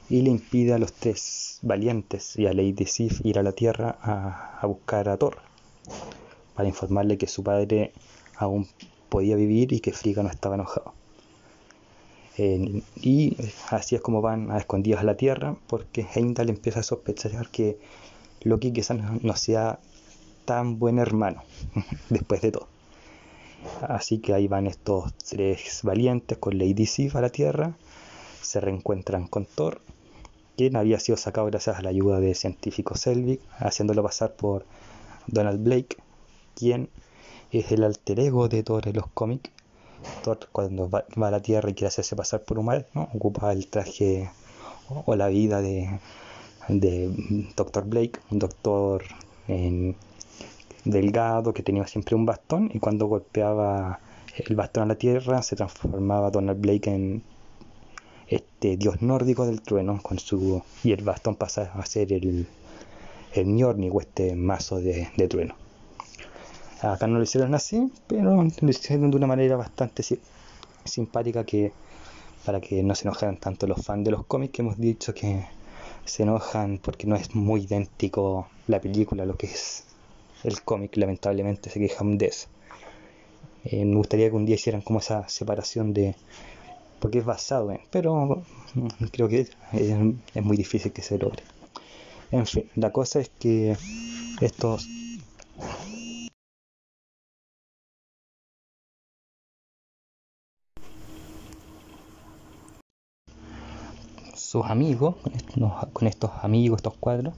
y 0.09 0.23
le 0.23 0.31
impide 0.31 0.75
a 0.75 0.79
los 0.79 0.93
tres 0.93 1.59
valientes 1.63 2.37
y 2.39 2.47
a 2.47 2.53
Lady 2.53 2.85
Sif 2.87 3.25
ir 3.25 3.39
a 3.39 3.43
la 3.43 3.53
Tierra 3.53 3.99
a, 4.03 4.67
buscar 4.67 5.09
a 5.09 5.17
Thor 5.17 5.39
para 6.55 6.69
informarle 6.69 7.19
que 7.19 7.27
su 7.27 7.43
padre 7.43 7.93
aún 8.37 8.69
podía 9.09 9.37
vivir 9.37 9.73
y 9.73 9.81
que 9.81 9.93
Frigga 9.93 10.23
no 10.23 10.29
estaba 10.29 10.57
enojado. 10.57 10.93
y 12.37 13.37
así 13.71 13.95
es 13.95 14.01
como 14.01 14.21
van 14.21 14.51
a 14.51 14.59
escondidas 14.59 15.01
a 15.01 15.05
la 15.05 15.17
Tierra 15.17 15.57
porque 15.69 16.07
Heimdall 16.15 16.51
empieza 16.51 16.81
a 16.81 16.83
sospechar 16.83 17.49
que 17.49 17.79
Loki 18.43 18.73
quizás 18.73 18.99
no 19.23 19.37
sea 19.37 19.79
tan 20.45 20.79
buen 20.79 20.99
hermano 20.99 21.43
después 22.11 22.43
de 22.43 22.53
todo. 22.53 22.69
Así 23.81 24.19
que 24.19 24.35
ahí 24.35 24.47
van 24.47 24.67
estos 24.67 25.15
tres 25.15 25.81
valientes 25.83 26.37
con 26.37 26.59
Lady 26.59 26.85
Sif 26.85 27.17
a 27.17 27.23
la 27.23 27.31
Tierra, 27.31 27.75
se 28.43 28.61
reencuentran 28.61 29.27
con 29.27 29.47
Thor 29.47 29.81
quien 30.57 30.77
había 30.77 31.01
sido 31.01 31.17
sacado 31.17 31.47
gracias 31.47 31.79
a 31.79 31.83
la 31.83 31.91
ayuda 31.91 32.21
de 32.21 32.35
científico 32.35 32.97
Selvig, 32.97 33.41
haciéndolo 33.59 34.03
pasar 34.03 34.35
por 34.35 34.65
Donald 35.27 35.63
Blake, 35.63 35.97
quien 36.55 36.89
es 37.51 37.73
el 37.73 37.85
alter 37.85 38.21
ego 38.21 38.49
de 38.49 38.63
Thor 38.63 38.89
en 38.89 38.97
los 38.97 39.07
cómics. 39.09 39.51
Thor 40.23 40.39
cuando 40.53 40.89
va, 40.89 41.05
a 41.15 41.31
la 41.31 41.41
Tierra 41.41 41.71
y 41.71 41.75
quiere 41.75 41.89
hacerse 41.89 42.15
pasar 42.17 42.43
por 42.43 42.59
humano, 42.59 42.85
¿no? 42.95 43.09
ocupa 43.15 43.53
el 43.53 43.67
traje 43.69 44.31
o, 45.07 45.17
la 45.17 45.29
vida 45.29 45.63
de, 45.63 45.99
de 46.69 47.11
Dr. 47.57 47.85
Blake, 47.85 48.21
un 48.31 48.39
doctor 48.39 49.03
delgado 50.85 51.53
que 51.53 51.63
tenía 51.63 51.87
siempre 51.87 52.15
un 52.15 52.27
bastón 52.27 52.71
y 52.73 52.79
cuando 52.79 53.07
golpeaba 53.07 54.01
el 54.37 54.57
bastón 54.57 54.85
a 54.85 54.87
la 54.87 54.95
Tierra 54.97 55.43
se 55.43 55.57
transformaba 55.57 56.31
Donald 56.31 56.61
Blake 56.61 56.91
en 56.91 57.23
este 58.29 58.77
dios 58.77 59.03
nórdico 59.03 59.47
del 59.47 59.63
trueno 59.63 60.01
con 60.03 60.19
su 60.19 60.63
y 60.83 60.93
el 60.93 61.05
bastón 61.05 61.37
pasa 61.37 61.73
a 61.75 61.87
ser 61.87 62.13
el 62.13 62.47
el 63.35 63.47
Mjolnir 63.47 63.91
o 63.93 64.01
este 64.01 64.37
mazo 64.37 64.79
de, 64.79 65.09
trueno. 65.29 65.57
Acá 66.81 67.07
no 67.07 67.19
lo 67.19 67.25
hicieron 67.25 67.55
así 67.55 67.91
pero 68.07 68.43
lo 68.43 68.71
hicieron 68.71 69.11
de 69.11 69.17
una 69.17 69.27
manera 69.27 69.57
bastante 69.57 70.03
simpática 70.85 71.45
que 71.45 71.73
para 72.45 72.61
que 72.61 72.83
no 72.83 72.95
se 72.95 73.09
enojaran 73.09 73.39
tanto 73.39 73.67
los 73.67 73.85
fans 73.85 74.05
de 74.05 74.11
los 74.11 74.27
cómics 74.27 74.53
que 74.53 74.63
hemos 74.63 74.79
dicho 74.79 75.15
que 75.15 75.47
se 76.05 76.23
enojan 76.25 76.79
porque 76.79 77.07
no 77.07 77.17
es 77.17 77.35
muy 77.35 77.63
idéntico 77.63 78.49
la 78.67 78.81
película 78.81 79.23
a 79.23 79.27
lo 79.27 79.37
que 79.37 79.47
es 79.47 79.85
el 80.45 80.63
cómic 80.63 80.97
lamentablemente 80.97 81.71
se 81.71 81.81
quejan 81.81 82.19
de 82.19 82.27
eso. 82.27 82.49
Eh, 83.65 83.85
me 83.85 83.97
gustaría 83.97 84.29
que 84.29 84.37
un 84.37 84.45
día 84.45 84.57
hicieran 84.57 84.83
como 84.83 84.99
esa 84.99 85.27
separación 85.29 85.95
de 85.95 86.15
porque 87.05 87.19
es 87.19 87.27
basado 87.27 87.71
en, 87.71 87.81
pero 87.91 88.43
mm, 88.73 89.05
creo 89.13 89.29
que 89.29 89.41
es, 89.75 90.43
muy 90.43 90.57
difícil 90.57 90.91
que 90.91 91.03
se 91.03 91.19
logre. 91.19 91.43
En 92.31 92.47
fin, 92.47 92.65
la 92.77 92.93
cosa 92.93 93.21
es 93.21 93.29
que 93.29 93.77
estos 94.41 94.89
sus 104.35 104.65
amigos, 104.65 105.17
con 105.93 106.09
estos 106.09 106.31
amigos, 106.41 106.79
estos 106.79 106.95
cuadros, 106.95 107.35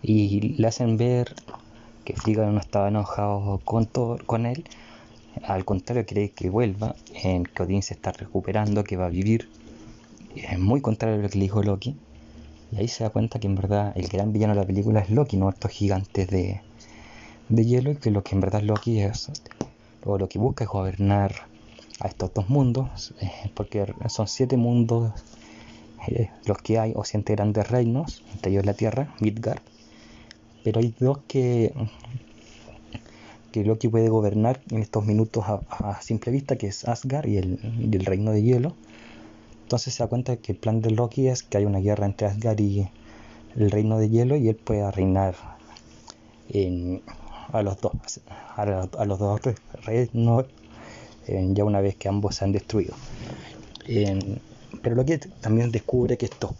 y 0.00 0.40
le 0.56 0.66
hacen 0.66 0.96
ver 0.96 1.34
que 2.06 2.14
Frigga 2.14 2.46
no 2.46 2.58
estaba 2.58 2.88
enojado 2.88 3.60
con, 3.66 3.84
todo, 3.84 4.16
con 4.24 4.46
él, 4.46 4.64
al 5.44 5.64
contrario, 5.64 6.04
cree 6.06 6.30
que 6.30 6.50
vuelva, 6.50 6.94
en 7.22 7.44
que 7.44 7.62
Odín 7.62 7.82
se 7.82 7.94
está 7.94 8.12
recuperando, 8.12 8.84
que 8.84 8.96
va 8.96 9.06
a 9.06 9.10
vivir. 9.10 9.48
Es 10.34 10.58
muy 10.58 10.80
contrario 10.80 11.18
a 11.18 11.22
lo 11.22 11.28
que 11.28 11.38
le 11.38 11.44
dijo 11.44 11.62
Loki. 11.62 11.96
Y 12.72 12.76
ahí 12.76 12.88
se 12.88 13.04
da 13.04 13.10
cuenta 13.10 13.38
que 13.38 13.46
en 13.46 13.54
verdad 13.54 13.92
el 13.96 14.08
gran 14.08 14.32
villano 14.32 14.54
de 14.54 14.60
la 14.60 14.66
película 14.66 15.00
es 15.00 15.10
Loki, 15.10 15.36
no 15.36 15.48
estos 15.48 15.70
gigantes 15.70 16.28
de, 16.28 16.60
de 17.48 17.64
hielo, 17.64 17.92
y 17.92 17.96
que 17.96 18.10
lo 18.10 18.22
que 18.22 18.34
en 18.34 18.40
verdad 18.40 18.62
Loki 18.62 19.00
es, 19.00 19.30
o 20.04 20.18
lo 20.18 20.28
que 20.28 20.38
busca 20.38 20.64
es 20.64 20.70
gobernar 20.70 21.32
a 22.00 22.08
estos 22.08 22.32
dos 22.34 22.48
mundos, 22.48 23.14
eh, 23.20 23.50
porque 23.54 23.86
son 24.08 24.28
siete 24.28 24.56
mundos 24.56 25.12
eh, 26.06 26.30
los 26.44 26.58
que 26.58 26.78
hay, 26.78 26.92
o 26.94 27.04
siete 27.04 27.34
grandes 27.34 27.68
reinos, 27.68 28.22
entre 28.34 28.52
ellos 28.52 28.66
la 28.66 28.74
Tierra, 28.74 29.14
Midgard, 29.20 29.60
pero 30.62 30.80
hay 30.80 30.94
dos 30.98 31.18
que, 31.26 31.72
que 33.52 33.64
Loki 33.64 33.88
puede 33.88 34.08
gobernar 34.08 34.60
en 34.70 34.82
estos 34.82 35.04
minutos 35.04 35.44
a, 35.46 36.00
simple 36.02 36.32
vista, 36.32 36.56
que 36.56 36.68
es 36.68 36.86
Asgard 36.86 37.26
y 37.26 37.38
el, 37.38 37.58
y 37.80 37.94
el 37.96 38.04
reino 38.04 38.32
de 38.32 38.42
hielo 38.42 38.74
entonces 39.68 39.92
se 39.92 40.02
da 40.02 40.08
cuenta 40.08 40.38
que 40.38 40.52
el 40.52 40.58
plan 40.58 40.80
de 40.80 40.90
Loki 40.90 41.28
es 41.28 41.42
que 41.42 41.58
hay 41.58 41.66
una 41.66 41.80
guerra 41.80 42.06
entre 42.06 42.26
Asgard 42.26 42.58
y 42.58 42.88
el 43.54 43.70
reino 43.70 43.98
de 43.98 44.08
hielo 44.08 44.34
y 44.34 44.48
él 44.48 44.56
pueda 44.56 44.90
reinar 44.90 45.34
a 47.52 47.62
los 47.62 47.78
dos, 47.78 47.92
a, 48.56 49.04
los 49.04 49.18
dos 49.18 49.42
reinos 49.84 50.46
ya 51.26 51.66
una 51.66 51.82
vez 51.82 51.96
que 51.96 52.08
ambos 52.08 52.36
se 52.36 52.46
han 52.46 52.52
destruido. 52.52 52.94
pero 54.82 54.96
Loki 54.96 55.18
también 55.42 55.70
descubre 55.70 56.16
que 56.16 56.24
estos 56.24 56.52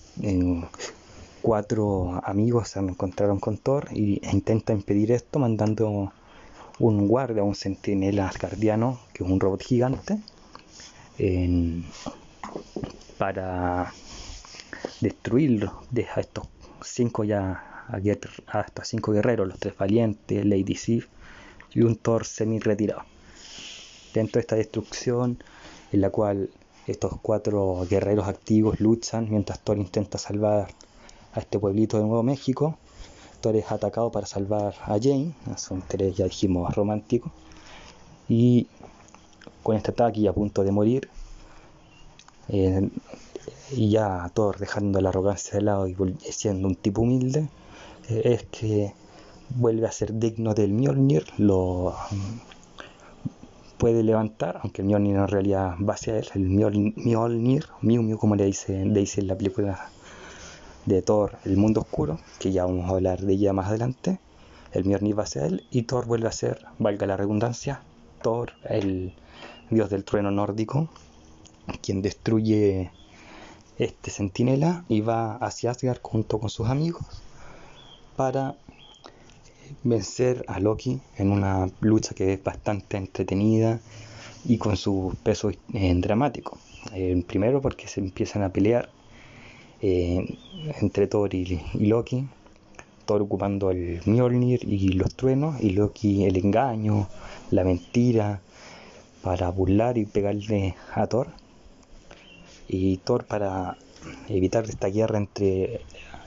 cuatro 1.41 2.21
amigos 2.25 2.69
se 2.69 2.81
encontraron 2.81 3.41
con 3.41 3.57
Thor 3.57 3.89
y, 3.91 4.21
e 4.23 4.33
intenta 4.33 4.75
impedir 4.75 5.13
esto 5.13 5.39
mandando 5.39 6.13
un 6.79 7.09
guardia, 7.09 7.43
un 7.43 7.55
centinela 7.55 8.29
asgardiano, 8.29 9.01
que 9.13 9.25
es 9.25 9.31
un 9.31 9.41
robot 9.41 9.63
gigante, 9.63 10.19
para 13.19 13.93
destruirlo 15.01 15.83
a 16.15 16.21
estos 16.21 16.47
cinco 16.83 17.25
ya 17.25 17.85
a 17.89 17.99
estos 17.99 18.89
cinco 18.89 19.13
guerreros, 19.13 19.49
los 19.49 19.59
tres 19.59 19.77
valientes, 19.77 20.45
Lady 20.45 20.75
Sif 20.75 21.09
y 21.73 21.83
un 21.83 21.97
Thor 21.97 22.25
semi 22.27 22.59
retirado. 22.59 23.03
Dentro 24.15 24.35
de 24.35 24.41
esta 24.41 24.57
destrucción, 24.57 25.43
en 25.93 26.01
la 26.01 26.11
cual 26.11 26.51
estos 26.87 27.19
cuatro 27.21 27.87
guerreros 27.89 28.29
activos 28.29 28.81
luchan 28.81 29.29
mientras 29.31 29.61
Thor 29.61 29.79
intenta 29.79 30.19
salvar 30.19 30.69
a 31.33 31.41
este 31.41 31.59
pueblito 31.59 31.99
de 31.99 32.05
Nuevo 32.05 32.23
México. 32.23 32.79
Thor 33.41 33.57
es 33.57 33.71
atacado 33.71 34.11
para 34.11 34.27
salvar 34.27 34.75
a 34.85 34.99
Jane, 35.01 35.35
a 35.47 35.57
su 35.59 35.75
interés 35.75 36.17
ya 36.17 36.25
dijimos 36.25 36.75
romántico, 36.75 37.31
y 38.29 38.67
con 39.63 39.77
este 39.77 39.93
ataque 39.93 40.21
y 40.21 40.27
a 40.27 40.33
punto 40.33 40.65
de 40.65 40.73
morir, 40.73 41.09
eh, 42.49 42.89
y 43.73 43.91
ya 43.91 44.31
Thor 44.35 44.59
dejando 44.59 45.01
la 45.01 45.11
arrogancia 45.11 45.55
de 45.55 45.63
lado 45.63 45.87
y 45.87 45.97
siendo 46.31 46.69
un 46.69 46.75
tipo 46.75 47.03
humilde, 47.03 47.49
eh, 48.09 48.23
es 48.25 48.45
que 48.45 48.93
vuelve 49.51 49.87
a 49.87 49.93
ser 49.93 50.15
digno 50.15 50.55
del 50.55 50.73
Mjolnir, 50.73 51.25
lo 51.39 51.95
puede 53.79 54.03
levantar, 54.03 54.61
aunque 54.63 54.83
el 54.83 54.89
Mjolnir 54.89 55.17
en 55.17 55.29
realidad 55.29 55.75
va 55.79 55.95
hacia 55.95 56.19
él, 56.19 56.29
el 56.35 56.49
Mjolnir, 56.49 57.67
Miu 57.83 58.19
como 58.19 58.35
le 58.35 58.47
dice, 58.47 58.85
le 58.85 59.01
dice 59.01 59.21
en 59.21 59.29
la 59.29 59.37
película 59.37 59.91
de 60.89 61.03
Thor, 61.03 61.39
El 61.45 61.59
Mundo 61.59 61.83
Oscuro, 61.83 62.19
que 62.39 62.51
ya 62.51 62.65
vamos 62.65 62.87
a 62.87 62.95
hablar 62.95 63.21
de 63.21 63.35
ella 63.35 63.53
más 63.53 63.69
adelante, 63.69 64.19
el 64.73 64.87
Mjolnir 64.87 65.19
va 65.19 65.25
hacia 65.25 65.45
él 65.45 65.65
y 65.71 65.83
Thor 65.83 66.07
vuelve 66.07 66.29
a 66.29 66.33
ser, 66.33 66.65
valga 66.79 67.07
la 67.07 67.17
redundancia, 67.17 67.83
Thor, 68.23 68.53
el 68.65 69.13
dios 69.71 69.91
del 69.91 70.05
trueno 70.05 70.31
nórdico, 70.31 70.89
quien 71.83 72.01
destruye 72.01 72.91
este 73.77 74.11
centinela 74.11 74.85
y 74.89 75.03
va 75.03 75.37
hacia 75.37 75.71
Asgard 75.73 76.01
junto 76.03 76.41
con 76.41 76.49
sus 76.49 76.69
amigos 76.69 77.03
para 78.17 78.57
vencer 79.85 80.45
a 80.49 80.59
Loki 80.59 81.01
en 81.19 81.31
una 81.31 81.69
lucha 81.81 82.15
que 82.15 82.33
es 82.33 82.43
bastante 82.43 82.97
entretenida 82.97 83.79
y 84.47 84.57
con 84.57 84.77
su 84.79 85.15
peso 85.23 85.51
eh, 85.51 85.95
dramático. 85.97 86.57
Eh, 86.95 87.23
primero 87.27 87.61
porque 87.61 87.87
se 87.87 88.01
empiezan 88.01 88.43
a 88.43 88.49
pelear 88.49 88.89
eh, 89.81 90.37
entre 90.81 91.07
Thor 91.07 91.35
y, 91.35 91.61
Loki, 91.75 92.27
Thor 93.07 93.23
ocupando 93.23 93.71
el 93.71 94.01
Mjolnir 94.07 94.65
y 94.65 94.93
los 94.93 95.15
truenos 95.15 95.61
y 95.61 95.71
Loki 95.71 96.25
el 96.25 96.37
engaño, 96.37 97.09
la 97.51 97.65
mentira 97.65 98.41
para 99.23 99.51
burlar 99.51 99.99
y 99.99 100.05
pegarle 100.05 100.75
a 100.95 101.07
Thor 101.07 101.29
y 102.69 102.99
Thor 102.99 103.25
para 103.25 103.77
evitar 104.29 104.65
esta 104.65 104.89
guerra 104.89 105.19
entre 105.19 105.81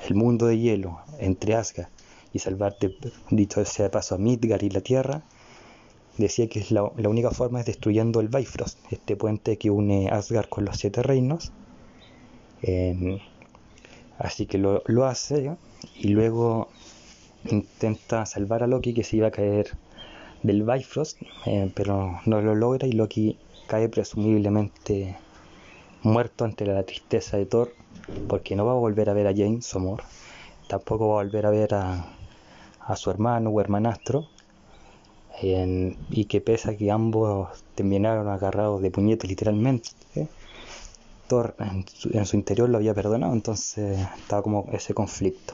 el 0.08 0.16
mundo 0.16 0.48
de 0.48 0.58
hielo, 0.58 1.00
entre 1.20 1.56
Asgard 1.56 1.90
y 2.34 2.40
salvarte, 2.40 2.96
dicho 3.30 3.64
sea 3.66 3.86
de 3.86 3.90
paso, 3.92 4.16
a 4.16 4.18
Midgard 4.18 4.64
y 4.64 4.70
la 4.70 4.82
Tierra, 4.82 5.24
decía 6.18 6.48
que 6.48 6.66
la, 6.70 6.84
única 6.84 7.32
forma 7.32 7.60
es 7.60 7.66
destruyendo 7.66 8.20
el 8.20 8.30
Bifrost, 8.30 8.80
este 8.92 9.16
puente 9.16 9.58
que 9.58 9.70
une 9.70 10.10
Asgard 10.10 10.48
con 10.50 10.66
los 10.66 10.78
siete 10.78 11.04
reinos. 11.04 11.52
Así 14.24 14.46
que 14.46 14.58
lo, 14.58 15.06
hace 15.06 15.56
y 15.96 16.10
luego 16.10 16.70
intenta 17.50 18.26
salvar 18.26 18.64
a 18.64 18.68
Loki 18.68 18.94
que 18.94 19.04
se 19.04 19.18
iba 19.18 19.28
a 19.28 19.32
caer 19.32 19.72
del 20.44 20.64
Bifrost, 20.64 21.22
eh, 21.46 21.72
pero 21.76 22.20
no 22.26 22.42
lo 22.42 22.56
logra 22.56 22.88
y 22.88 22.92
Loki 22.92 23.38
cae 23.68 23.90
presumiblemente 23.90 25.18
muerto 26.04 26.46
ante 26.46 26.66
la 26.66 26.84
tristeza 26.84 27.38
de 27.38 27.46
Thor, 27.46 27.74
porque 28.28 28.56
no 28.56 28.66
va 28.66 28.74
a 28.74 28.76
volver 28.76 29.10
a 29.10 29.14
ver 29.14 29.28
a 29.28 29.34
Jane, 29.36 29.62
su 29.62 29.78
amor, 29.78 30.04
tampoco 30.68 31.10
va 31.10 31.22
a 31.22 31.24
volver 31.24 31.46
a 31.46 31.50
ver 31.50 31.74
a, 31.74 32.16
su 32.96 33.10
hermano 33.10 33.50
o 33.50 33.62
hermanastro, 33.62 34.28
y 35.42 36.26
que 36.26 36.42
pese 36.42 36.72
a 36.72 36.78
que 36.78 36.92
ambos 36.92 37.64
terminaron 37.74 38.28
agarrados 38.28 38.82
de 38.82 38.92
puñetes 38.92 39.30
literalmente, 39.30 39.90
En 41.32 42.26
su, 42.26 42.36
interior 42.36 42.68
lo 42.68 42.78
había 42.78 42.94
perdonado, 42.94 43.32
entonces 43.32 43.98
estaba 44.20 44.44
como 44.44 44.68
ese 44.74 44.94
conflicto. 44.94 45.54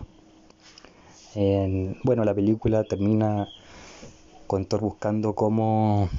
bueno, 2.03 2.23
la 2.25 2.33
película 2.33 2.83
termina 2.83 3.47
con 4.47 4.65
Thor 4.65 4.81
buscando 4.81 5.35
cómo 5.35 6.09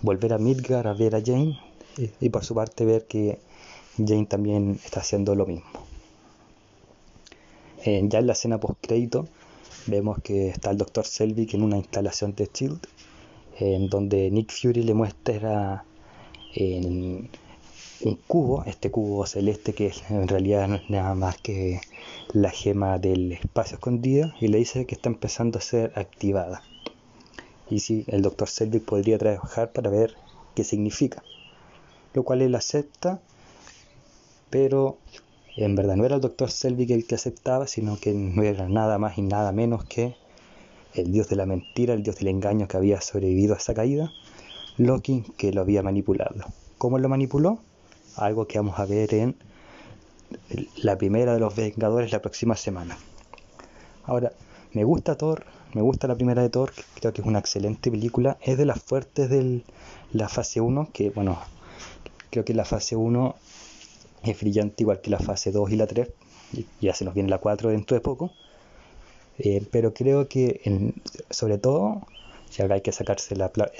volver 0.00 0.32
a 0.32 0.38
Midgard 0.38 0.86
a 0.86 0.94
ver 0.94 1.16
a 1.16 1.22
Jane 1.22 1.58
y, 2.18 2.30
por 2.30 2.44
su 2.46 2.54
parte 2.54 2.86
ver 2.86 3.06
que 3.06 3.40
Jane 3.98 4.24
también 4.24 4.80
está 4.82 5.00
haciendo 5.00 5.34
lo 5.34 5.44
mismo. 5.44 5.68
Ya 7.84 8.18
en 8.20 8.26
la 8.26 8.32
escena 8.32 8.58
post 8.58 8.78
crédito 8.80 9.28
vemos 9.86 10.22
que 10.22 10.48
está 10.48 10.70
el 10.70 10.78
Dr. 10.78 11.04
Selvig 11.04 11.54
en 11.54 11.62
una 11.62 11.76
instalación 11.76 12.34
de 12.34 12.48
Shield 12.52 12.80
en 13.58 13.88
donde 13.90 14.30
Nick 14.30 14.50
Fury 14.50 14.82
le 14.82 14.94
muestra 14.94 15.84
en 16.54 17.28
un 18.02 18.16
cubo, 18.26 18.64
este 18.64 18.90
cubo 18.90 19.26
celeste 19.26 19.74
que 19.74 19.92
en 20.10 20.28
realidad 20.28 20.72
es 20.74 20.90
nada 20.90 21.14
más 21.14 21.38
que 21.38 21.80
la 22.32 22.50
gema 22.50 22.98
del 22.98 23.32
espacio 23.32 23.76
escondido 23.76 24.32
y 24.40 24.48
le 24.48 24.58
dice 24.58 24.86
que 24.86 24.94
está 24.94 25.08
empezando 25.08 25.58
a 25.58 25.62
ser 25.62 25.92
activada. 25.96 26.62
Y 27.70 27.80
si 27.80 28.04
el 28.08 28.22
Dr. 28.22 28.48
Selvig 28.48 28.84
podría 28.84 29.18
trabajar 29.18 29.72
para 29.72 29.90
ver 29.90 30.14
qué 30.54 30.64
significa 30.64 31.22
lo 32.16 32.24
cual 32.24 32.40
él 32.40 32.54
acepta, 32.54 33.20
pero 34.48 34.96
en 35.56 35.76
verdad 35.76 35.96
no 35.96 36.06
era 36.06 36.14
el 36.16 36.22
doctor 36.22 36.50
Selvig 36.50 36.90
el 36.90 37.06
que 37.06 37.14
aceptaba, 37.14 37.66
sino 37.66 37.98
que 38.00 38.14
no 38.14 38.42
era 38.42 38.68
nada 38.70 38.98
más 38.98 39.18
y 39.18 39.22
nada 39.22 39.52
menos 39.52 39.84
que 39.84 40.16
el 40.94 41.12
dios 41.12 41.28
de 41.28 41.36
la 41.36 41.44
mentira, 41.44 41.92
el 41.92 42.02
dios 42.02 42.16
del 42.16 42.28
engaño 42.28 42.68
que 42.68 42.78
había 42.78 43.02
sobrevivido 43.02 43.54
a 43.54 43.58
esa 43.58 43.74
caída, 43.74 44.12
Loki, 44.78 45.24
que 45.36 45.52
lo 45.52 45.60
había 45.60 45.82
manipulado. 45.82 46.36
¿Cómo 46.78 46.98
lo 46.98 47.10
manipuló? 47.10 47.60
Algo 48.16 48.46
que 48.46 48.58
vamos 48.58 48.78
a 48.78 48.86
ver 48.86 49.14
en 49.14 49.36
la 50.76 50.96
primera 50.98 51.34
de 51.34 51.40
los 51.40 51.54
Vengadores 51.54 52.12
la 52.12 52.20
próxima 52.20 52.56
semana. 52.56 52.96
Ahora, 54.04 54.32
me 54.72 54.84
gusta 54.84 55.16
Thor, 55.16 55.44
me 55.74 55.82
gusta 55.82 56.08
la 56.08 56.14
primera 56.14 56.42
de 56.42 56.50
Thor, 56.50 56.72
creo 56.94 57.12
que 57.12 57.20
es 57.20 57.26
una 57.26 57.38
excelente 57.38 57.90
película, 57.90 58.38
es 58.40 58.56
de 58.58 58.66
las 58.66 58.82
fuertes 58.82 59.30
de 59.30 59.62
la 60.12 60.28
fase 60.28 60.60
1, 60.60 60.90
que 60.92 61.10
bueno, 61.10 61.38
Creo 62.36 62.44
que 62.44 62.52
la 62.52 62.66
fase 62.66 62.96
1 62.96 63.34
es 64.24 64.40
brillante 64.40 64.82
igual 64.82 65.00
que 65.00 65.08
la 65.08 65.18
fase 65.18 65.52
2 65.52 65.70
y 65.70 65.76
la 65.76 65.86
3. 65.86 66.08
Ya 66.82 66.94
se 66.94 67.06
nos 67.06 67.14
viene 67.14 67.30
la 67.30 67.38
4 67.38 67.70
dentro 67.70 67.94
de 67.94 68.02
poco. 68.02 68.30
Eh, 69.38 69.66
pero 69.70 69.94
creo 69.94 70.28
que 70.28 70.92
sobre 71.30 71.56
todo, 71.56 72.06
si 72.50 72.60
ahora 72.60 72.74
hay 72.74 72.82
que 72.82 72.92
sacarse 72.92 73.34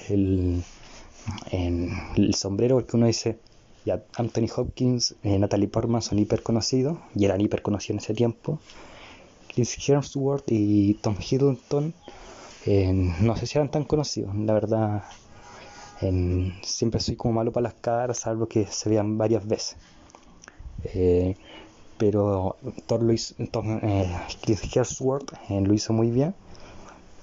el, 0.09 0.63
el, 1.51 2.35
sombrero, 2.35 2.77
porque 2.77 2.97
uno 2.97 3.07
dice, 3.07 3.39
Anthony 4.17 4.49
Hopkins, 4.57 5.15
eh, 5.23 5.39
Natalie 5.39 5.69
Portman 5.69 6.03
son 6.03 6.19
hiper 6.19 6.43
conocidos, 6.43 6.99
y 7.15 7.25
eran 7.25 7.41
hiper 7.41 7.63
conocidos 7.63 7.91
en 7.91 7.99
ese 7.99 8.15
tiempo. 8.15 8.59
Chris 9.53 9.77
Hemsworth 9.89 10.45
y 10.49 10.95
Tom 10.95 11.17
Hiddleston, 11.19 11.95
eh, 12.67 12.93
no 13.21 13.37
sé 13.37 13.47
si 13.47 13.59
eran 13.59 13.71
tan 13.71 13.85
conocidos, 13.85 14.35
la 14.35 14.53
verdad 14.53 15.05
siempre 16.63 17.01
soy 17.01 17.17
como 17.17 17.35
malo 17.35 17.53
para 17.53 17.65
las 17.65 17.75
caras, 17.75 18.19
salvo 18.19 18.47
que 18.47 18.67
se 18.67 18.91
vean 18.91 19.17
varias 19.17 19.47
veces. 19.47 19.77
Eh, 20.85 21.37
pero 21.99 22.57
hizo, 23.13 23.35
eh, 23.39 24.17
Chris 24.43 24.77
Hemsworth 24.77 25.33
eh, 25.49 25.61
lo 25.61 25.73
hizo 25.73 25.93
muy 25.93 26.11
bien, 26.11 26.35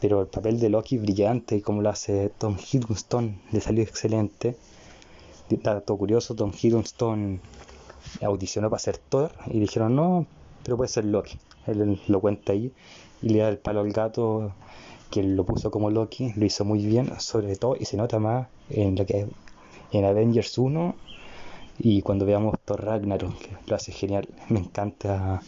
pero 0.01 0.21
el 0.21 0.27
papel 0.27 0.59
de 0.59 0.69
Loki 0.69 0.97
brillante, 0.97 1.61
como 1.61 1.81
lo 1.81 1.89
hace 1.89 2.29
Tom 2.37 2.57
Hiddleston, 2.57 3.39
le 3.51 3.61
salió 3.61 3.83
excelente. 3.83 4.55
Dato 5.49 5.97
curioso, 5.97 6.35
Tom 6.35 6.51
Hiddleston 6.51 7.39
audicionó 8.21 8.69
para 8.69 8.79
ser 8.79 8.97
Thor 8.97 9.31
y 9.47 9.59
dijeron 9.59 9.95
no, 9.95 10.25
pero 10.63 10.77
puede 10.77 10.89
ser 10.89 11.05
Loki. 11.05 11.37
Él 11.67 11.99
lo 12.07 12.19
cuenta 12.19 12.53
ahí 12.53 12.73
y 13.21 13.29
le 13.29 13.39
da 13.39 13.49
el 13.49 13.57
palo 13.57 13.81
al 13.81 13.91
gato, 13.91 14.53
quien 15.09 15.35
lo 15.35 15.45
puso 15.45 15.71
como 15.71 15.89
Loki, 15.89 16.33
lo 16.35 16.45
hizo 16.45 16.65
muy 16.65 16.85
bien, 16.85 17.11
sobre 17.19 17.55
todo, 17.55 17.75
y 17.79 17.85
se 17.85 17.97
nota 17.97 18.19
más 18.19 18.47
en 18.69 18.95
lo 18.95 19.05
que 19.05 19.27
en 19.91 20.05
Avengers 20.05 20.57
1 20.57 20.95
y 21.79 22.01
cuando 22.01 22.25
veamos 22.25 22.55
Thor 22.65 22.83
Ragnarok, 22.83 23.37
que 23.37 23.49
lo 23.67 23.75
hace 23.75 23.91
genial. 23.91 24.27
Me 24.49 24.59
encanta 24.59 25.41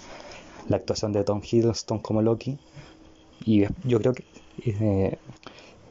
la 0.68 0.78
actuación 0.78 1.14
de 1.14 1.24
Tom 1.24 1.42
Hiddleston 1.44 2.00
como 2.00 2.22
Loki 2.22 2.58
y 3.46 3.66
yo 3.84 4.00
creo 4.00 4.14
que 4.14 4.24
eh, 4.66 5.18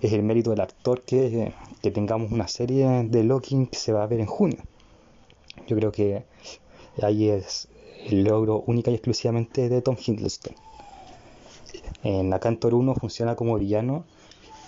es 0.05 0.13
el 0.13 0.23
mérito 0.23 0.51
del 0.51 0.61
actor 0.61 1.01
que, 1.01 1.53
tengamos 1.81 2.31
una 2.31 2.47
serie 2.47 3.05
de 3.05 3.25
Loki 3.25 3.67
que 3.67 3.79
se 3.79 3.93
va 3.93 4.03
a 4.03 4.07
ver 4.07 4.21
en 4.21 4.27
junio. 4.27 4.59
Yo 5.67 5.77
creo 5.77 5.93
que 5.93 6.25
ahí 7.03 7.31
es 7.31 7.69
el 8.07 8.25
logro 8.25 8.63
única 8.67 8.91
y 8.91 8.95
exclusivamente 8.95 9.71
de 9.71 9.81
Tom 9.81 9.97
Hiddleston. 9.97 10.55
En 12.03 12.29
la 12.29 12.39
Cantor 12.39 12.75
1 12.75 12.95
funciona 12.97 13.35
como 13.35 13.59
villano 13.59 14.05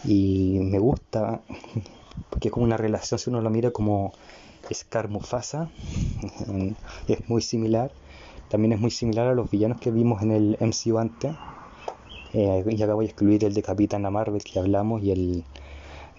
y 0.04 0.58
me 0.62 0.78
gusta 0.78 1.42
porque 2.30 2.48
es 2.48 2.52
como 2.52 2.64
una 2.64 2.78
relación, 2.78 3.18
si 3.18 3.28
uno 3.28 3.42
lo 3.42 3.50
mira 3.50 3.72
como 3.72 4.14
Scar 4.72 5.08
Mufasa, 5.08 5.70
es 7.08 7.28
muy 7.28 7.42
similar. 7.42 7.92
También 8.48 8.72
es 8.72 8.80
muy 8.80 8.90
similar 8.90 9.26
a 9.26 9.34
los 9.34 9.50
villanos 9.50 9.80
que 9.80 9.90
vimos 9.90 10.22
en 10.22 10.30
el 10.30 10.56
MCU 10.60 10.98
antes. 10.98 11.34
Eh, 12.38 12.62
y 12.68 12.82
acá 12.82 12.92
voy 12.92 13.06
a 13.06 13.08
excluir 13.08 13.44
el 13.44 13.54
de 13.54 13.62
Capitana 13.62 14.10
Marvel 14.10 14.44
que 14.44 14.58
hablamos 14.58 15.02
y 15.02 15.10
el 15.10 15.44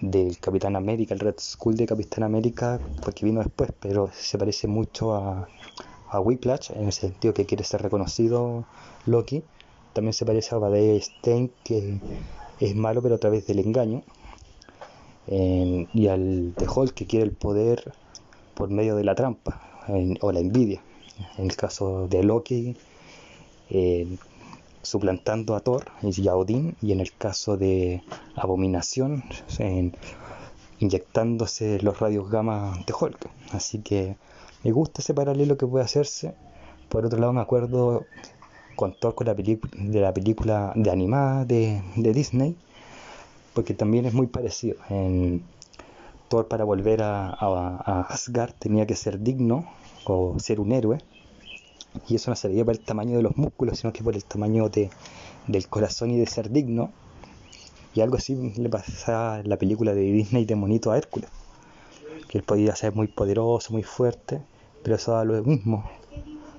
del 0.00 0.36
Capitán 0.40 0.74
América, 0.74 1.14
el 1.14 1.20
Red 1.20 1.36
Skull 1.38 1.76
de 1.76 1.86
Capitán 1.86 2.24
América, 2.24 2.80
porque 3.04 3.24
vino 3.24 3.38
después, 3.38 3.70
pero 3.78 4.10
se 4.12 4.36
parece 4.36 4.66
mucho 4.66 5.14
a, 5.14 5.48
a 6.10 6.20
Whiplash 6.20 6.72
en 6.72 6.86
el 6.86 6.92
sentido 6.92 7.34
que 7.34 7.46
quiere 7.46 7.62
ser 7.62 7.82
reconocido 7.82 8.64
Loki. 9.06 9.44
También 9.92 10.12
se 10.12 10.26
parece 10.26 10.56
a 10.56 10.58
Obadiah 10.58 11.00
Stein, 11.00 11.52
que 11.62 12.00
es 12.58 12.74
malo 12.74 13.00
pero 13.00 13.14
a 13.14 13.18
través 13.18 13.46
del 13.46 13.60
engaño. 13.60 14.02
y 15.28 16.08
al 16.08 16.52
de 16.54 16.66
Hulk, 16.68 16.94
que 16.94 17.06
quiere 17.06 17.26
el 17.26 17.32
poder 17.32 17.92
por 18.54 18.70
medio 18.70 18.96
de 18.96 19.04
la 19.04 19.14
trampa 19.14 19.86
o 20.20 20.32
la 20.32 20.40
envidia. 20.40 20.82
En 21.36 21.44
el 21.44 21.56
caso 21.56 22.08
de 22.08 22.24
Loki, 22.24 22.76
suplantando 24.82 25.54
a 25.54 25.60
Thor 25.60 25.86
y 26.02 26.28
a 26.28 26.36
Odín, 26.36 26.76
y 26.80 26.92
en 26.92 27.00
el 27.00 27.12
caso 27.12 27.56
de 27.56 28.02
Abominación, 28.36 29.24
inyectándose 30.80 31.80
los 31.80 31.98
radios 31.98 32.30
gamma 32.30 32.78
de 32.86 32.94
Hulk. 32.98 33.28
Así 33.52 33.80
que 33.80 34.16
me 34.64 34.72
gusta 34.72 35.02
ese 35.02 35.14
paralelo 35.14 35.56
que 35.56 35.66
puede 35.66 35.84
hacerse. 35.84 36.34
Por 36.88 37.04
otro 37.04 37.18
lado, 37.18 37.32
me 37.32 37.40
acuerdo 37.40 38.04
con 38.76 38.94
Thor 38.94 39.14
con 39.14 39.26
la 39.26 39.34
de 39.34 40.00
la 40.00 40.14
película 40.14 40.72
de 40.76 40.90
animada 40.90 41.44
de, 41.44 41.82
Disney, 41.96 42.56
porque 43.52 43.74
también 43.74 44.06
es 44.06 44.14
muy 44.14 44.28
parecido. 44.28 44.76
En 44.88 45.42
Thor 46.28 46.46
para 46.46 46.64
volver 46.64 47.02
a, 47.02 47.30
a, 47.30 48.02
Asgard 48.02 48.52
tenía 48.58 48.86
que 48.86 48.94
ser 48.94 49.20
digno 49.20 49.66
o 50.04 50.38
ser 50.38 50.60
un 50.60 50.72
héroe, 50.72 50.98
y 52.08 52.16
eso 52.16 52.30
no 52.30 52.36
se 52.36 52.48
veía 52.48 52.64
por 52.64 52.74
el 52.74 52.80
tamaño 52.80 53.16
de 53.16 53.22
los 53.22 53.36
músculos, 53.36 53.78
sino 53.78 53.92
que 53.92 54.02
por 54.02 54.14
el 54.14 54.24
tamaño 54.24 54.68
de, 54.68 54.90
del 55.46 55.68
corazón 55.68 56.10
y 56.10 56.18
de 56.18 56.26
ser 56.26 56.50
digno. 56.50 56.90
Y 57.94 58.00
algo 58.00 58.16
así 58.16 58.34
le 58.56 58.68
pasaba 58.68 59.40
en 59.40 59.48
la 59.48 59.56
película 59.56 59.94
de 59.94 60.02
Disney 60.02 60.44
de 60.44 60.54
Monito 60.54 60.90
a 60.90 60.98
Hércules 60.98 61.30
que 62.28 62.38
él 62.38 62.44
podía 62.44 62.76
ser 62.76 62.94
muy 62.94 63.08
poderoso, 63.08 63.72
muy 63.72 63.82
fuerte, 63.82 64.40
pero 64.82 64.96
eso 64.96 65.12
da 65.12 65.24
lo 65.24 65.42
mismo, 65.42 65.90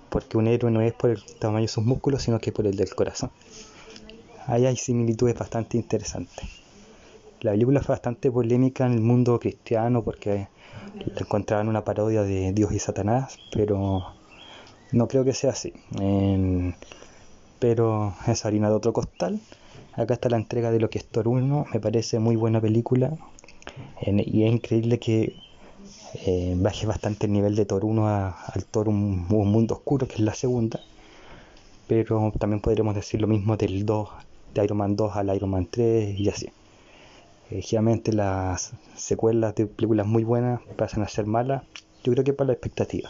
porque 0.10 0.38
un 0.38 0.48
héroe 0.48 0.72
no 0.72 0.82
es 0.82 0.94
por 0.94 1.12
el 1.12 1.24
tamaño 1.40 1.62
de 1.62 1.68
sus 1.68 1.86
músculos, 1.86 2.24
sino 2.24 2.40
que 2.40 2.52
por 2.52 2.66
el 2.66 2.76
del 2.76 2.94
corazón. 2.94 3.30
Ahí 4.48 4.66
hay 4.66 4.76
similitudes 4.76 5.38
bastante 5.38 5.78
interesantes. 5.78 6.50
La 7.42 7.52
película 7.52 7.82
fue 7.82 7.94
bastante 7.94 8.32
polémica 8.32 8.86
en 8.86 8.94
el 8.94 9.02
mundo 9.02 9.40
cristiano 9.40 10.04
porque 10.04 10.48
la 11.06 11.22
encontraban 11.22 11.70
una 11.70 11.86
parodia 11.86 12.24
de 12.24 12.52
Dios 12.52 12.74
y 12.74 12.80
Satanás, 12.80 13.38
pero 13.54 14.14
no 14.92 15.08
creo 15.08 15.24
que 15.24 15.34
sea 15.34 15.52
así. 15.52 15.74
pero 17.60 18.14
es 18.28 18.46
harina 18.46 18.70
de 18.70 18.76
otro 18.76 18.94
costal. 18.94 19.40
Acá 19.94 20.14
está 20.14 20.30
la 20.30 20.38
entrega 20.38 20.72
de 20.72 20.80
lo 20.80 20.90
que 20.90 21.00
es 21.00 21.08
1, 21.14 21.66
me 21.74 21.80
parece 21.80 22.20
muy 22.20 22.36
buena 22.36 22.62
película. 22.62 23.18
y 24.02 24.44
es 24.44 24.52
increíble 24.54 25.00
que 25.00 25.36
eh, 26.26 26.56
baje 26.58 26.88
bastante 26.88 27.28
el 27.28 27.34
nivel 27.34 27.56
de 27.56 27.66
Thor 27.66 27.86
1 27.86 28.08
al 28.08 28.66
Thor 28.66 28.90
un, 28.90 29.28
Mundo 29.28 29.76
Oscuro, 29.76 30.08
que 30.08 30.16
es 30.16 30.22
la 30.22 30.34
segunda. 30.34 30.80
Pero 31.88 32.32
también 32.40 32.62
podríamos 32.62 32.96
decir 32.96 33.22
lo 33.22 33.28
mismo 33.28 33.58
del 33.58 33.86
2, 33.86 34.10
de 34.54 34.64
Iron 34.64 34.78
Man 34.78 34.96
2 34.96 35.16
al 35.16 35.36
Iron 35.36 35.50
Man 35.50 35.68
3 35.70 36.20
y 36.20 36.30
así. 36.30 36.50
Eh, 37.52 37.62
generalmente 37.62 38.14
las 38.14 38.74
secuelas 38.96 39.56
de 39.56 39.66
películas 39.66 40.06
muy 40.06 40.24
buenas 40.24 40.62
pasan 40.78 41.04
a 41.04 41.08
ser 41.08 41.26
malas, 41.26 41.64
yo 42.04 42.14
creo 42.14 42.24
que 42.24 42.34
para 42.34 42.48
la 42.48 42.54
expectativa. 42.54 43.10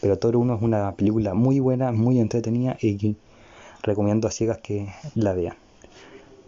Pero 0.00 0.18
Thor 0.18 0.36
1 0.36 0.56
es 0.56 0.62
una 0.62 0.92
película 0.92 1.34
muy 1.34 1.60
buena, 1.60 1.92
muy 1.92 2.18
entretenida 2.20 2.76
y 2.80 3.16
recomiendo 3.82 4.28
a 4.28 4.30
ciegas 4.30 4.58
que 4.58 4.92
la 5.14 5.32
vean. 5.32 5.56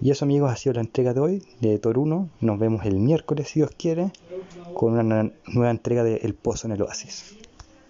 Y 0.01 0.11
eso 0.11 0.25
amigos 0.25 0.51
ha 0.51 0.57
sido 0.57 0.75
la 0.75 0.81
entrega 0.81 1.15
de 1.15 1.21
hoy 1.21 1.43
de 1.61 1.79
Thor 1.79 1.99
1. 1.99 2.29
Nos 2.41 2.59
vemos 2.59 2.85
el 2.85 2.99
miércoles 2.99 3.49
si 3.49 3.61
Dios 3.61 3.71
quiere 3.77 4.11
con 4.75 4.99
una 4.99 5.31
nueva 5.47 5.71
entrega 5.71 6.03
de 6.03 6.17
El 6.17 6.35
Pozo 6.35 6.67
en 6.67 6.73
el 6.73 6.83
Oasis. 6.83 7.37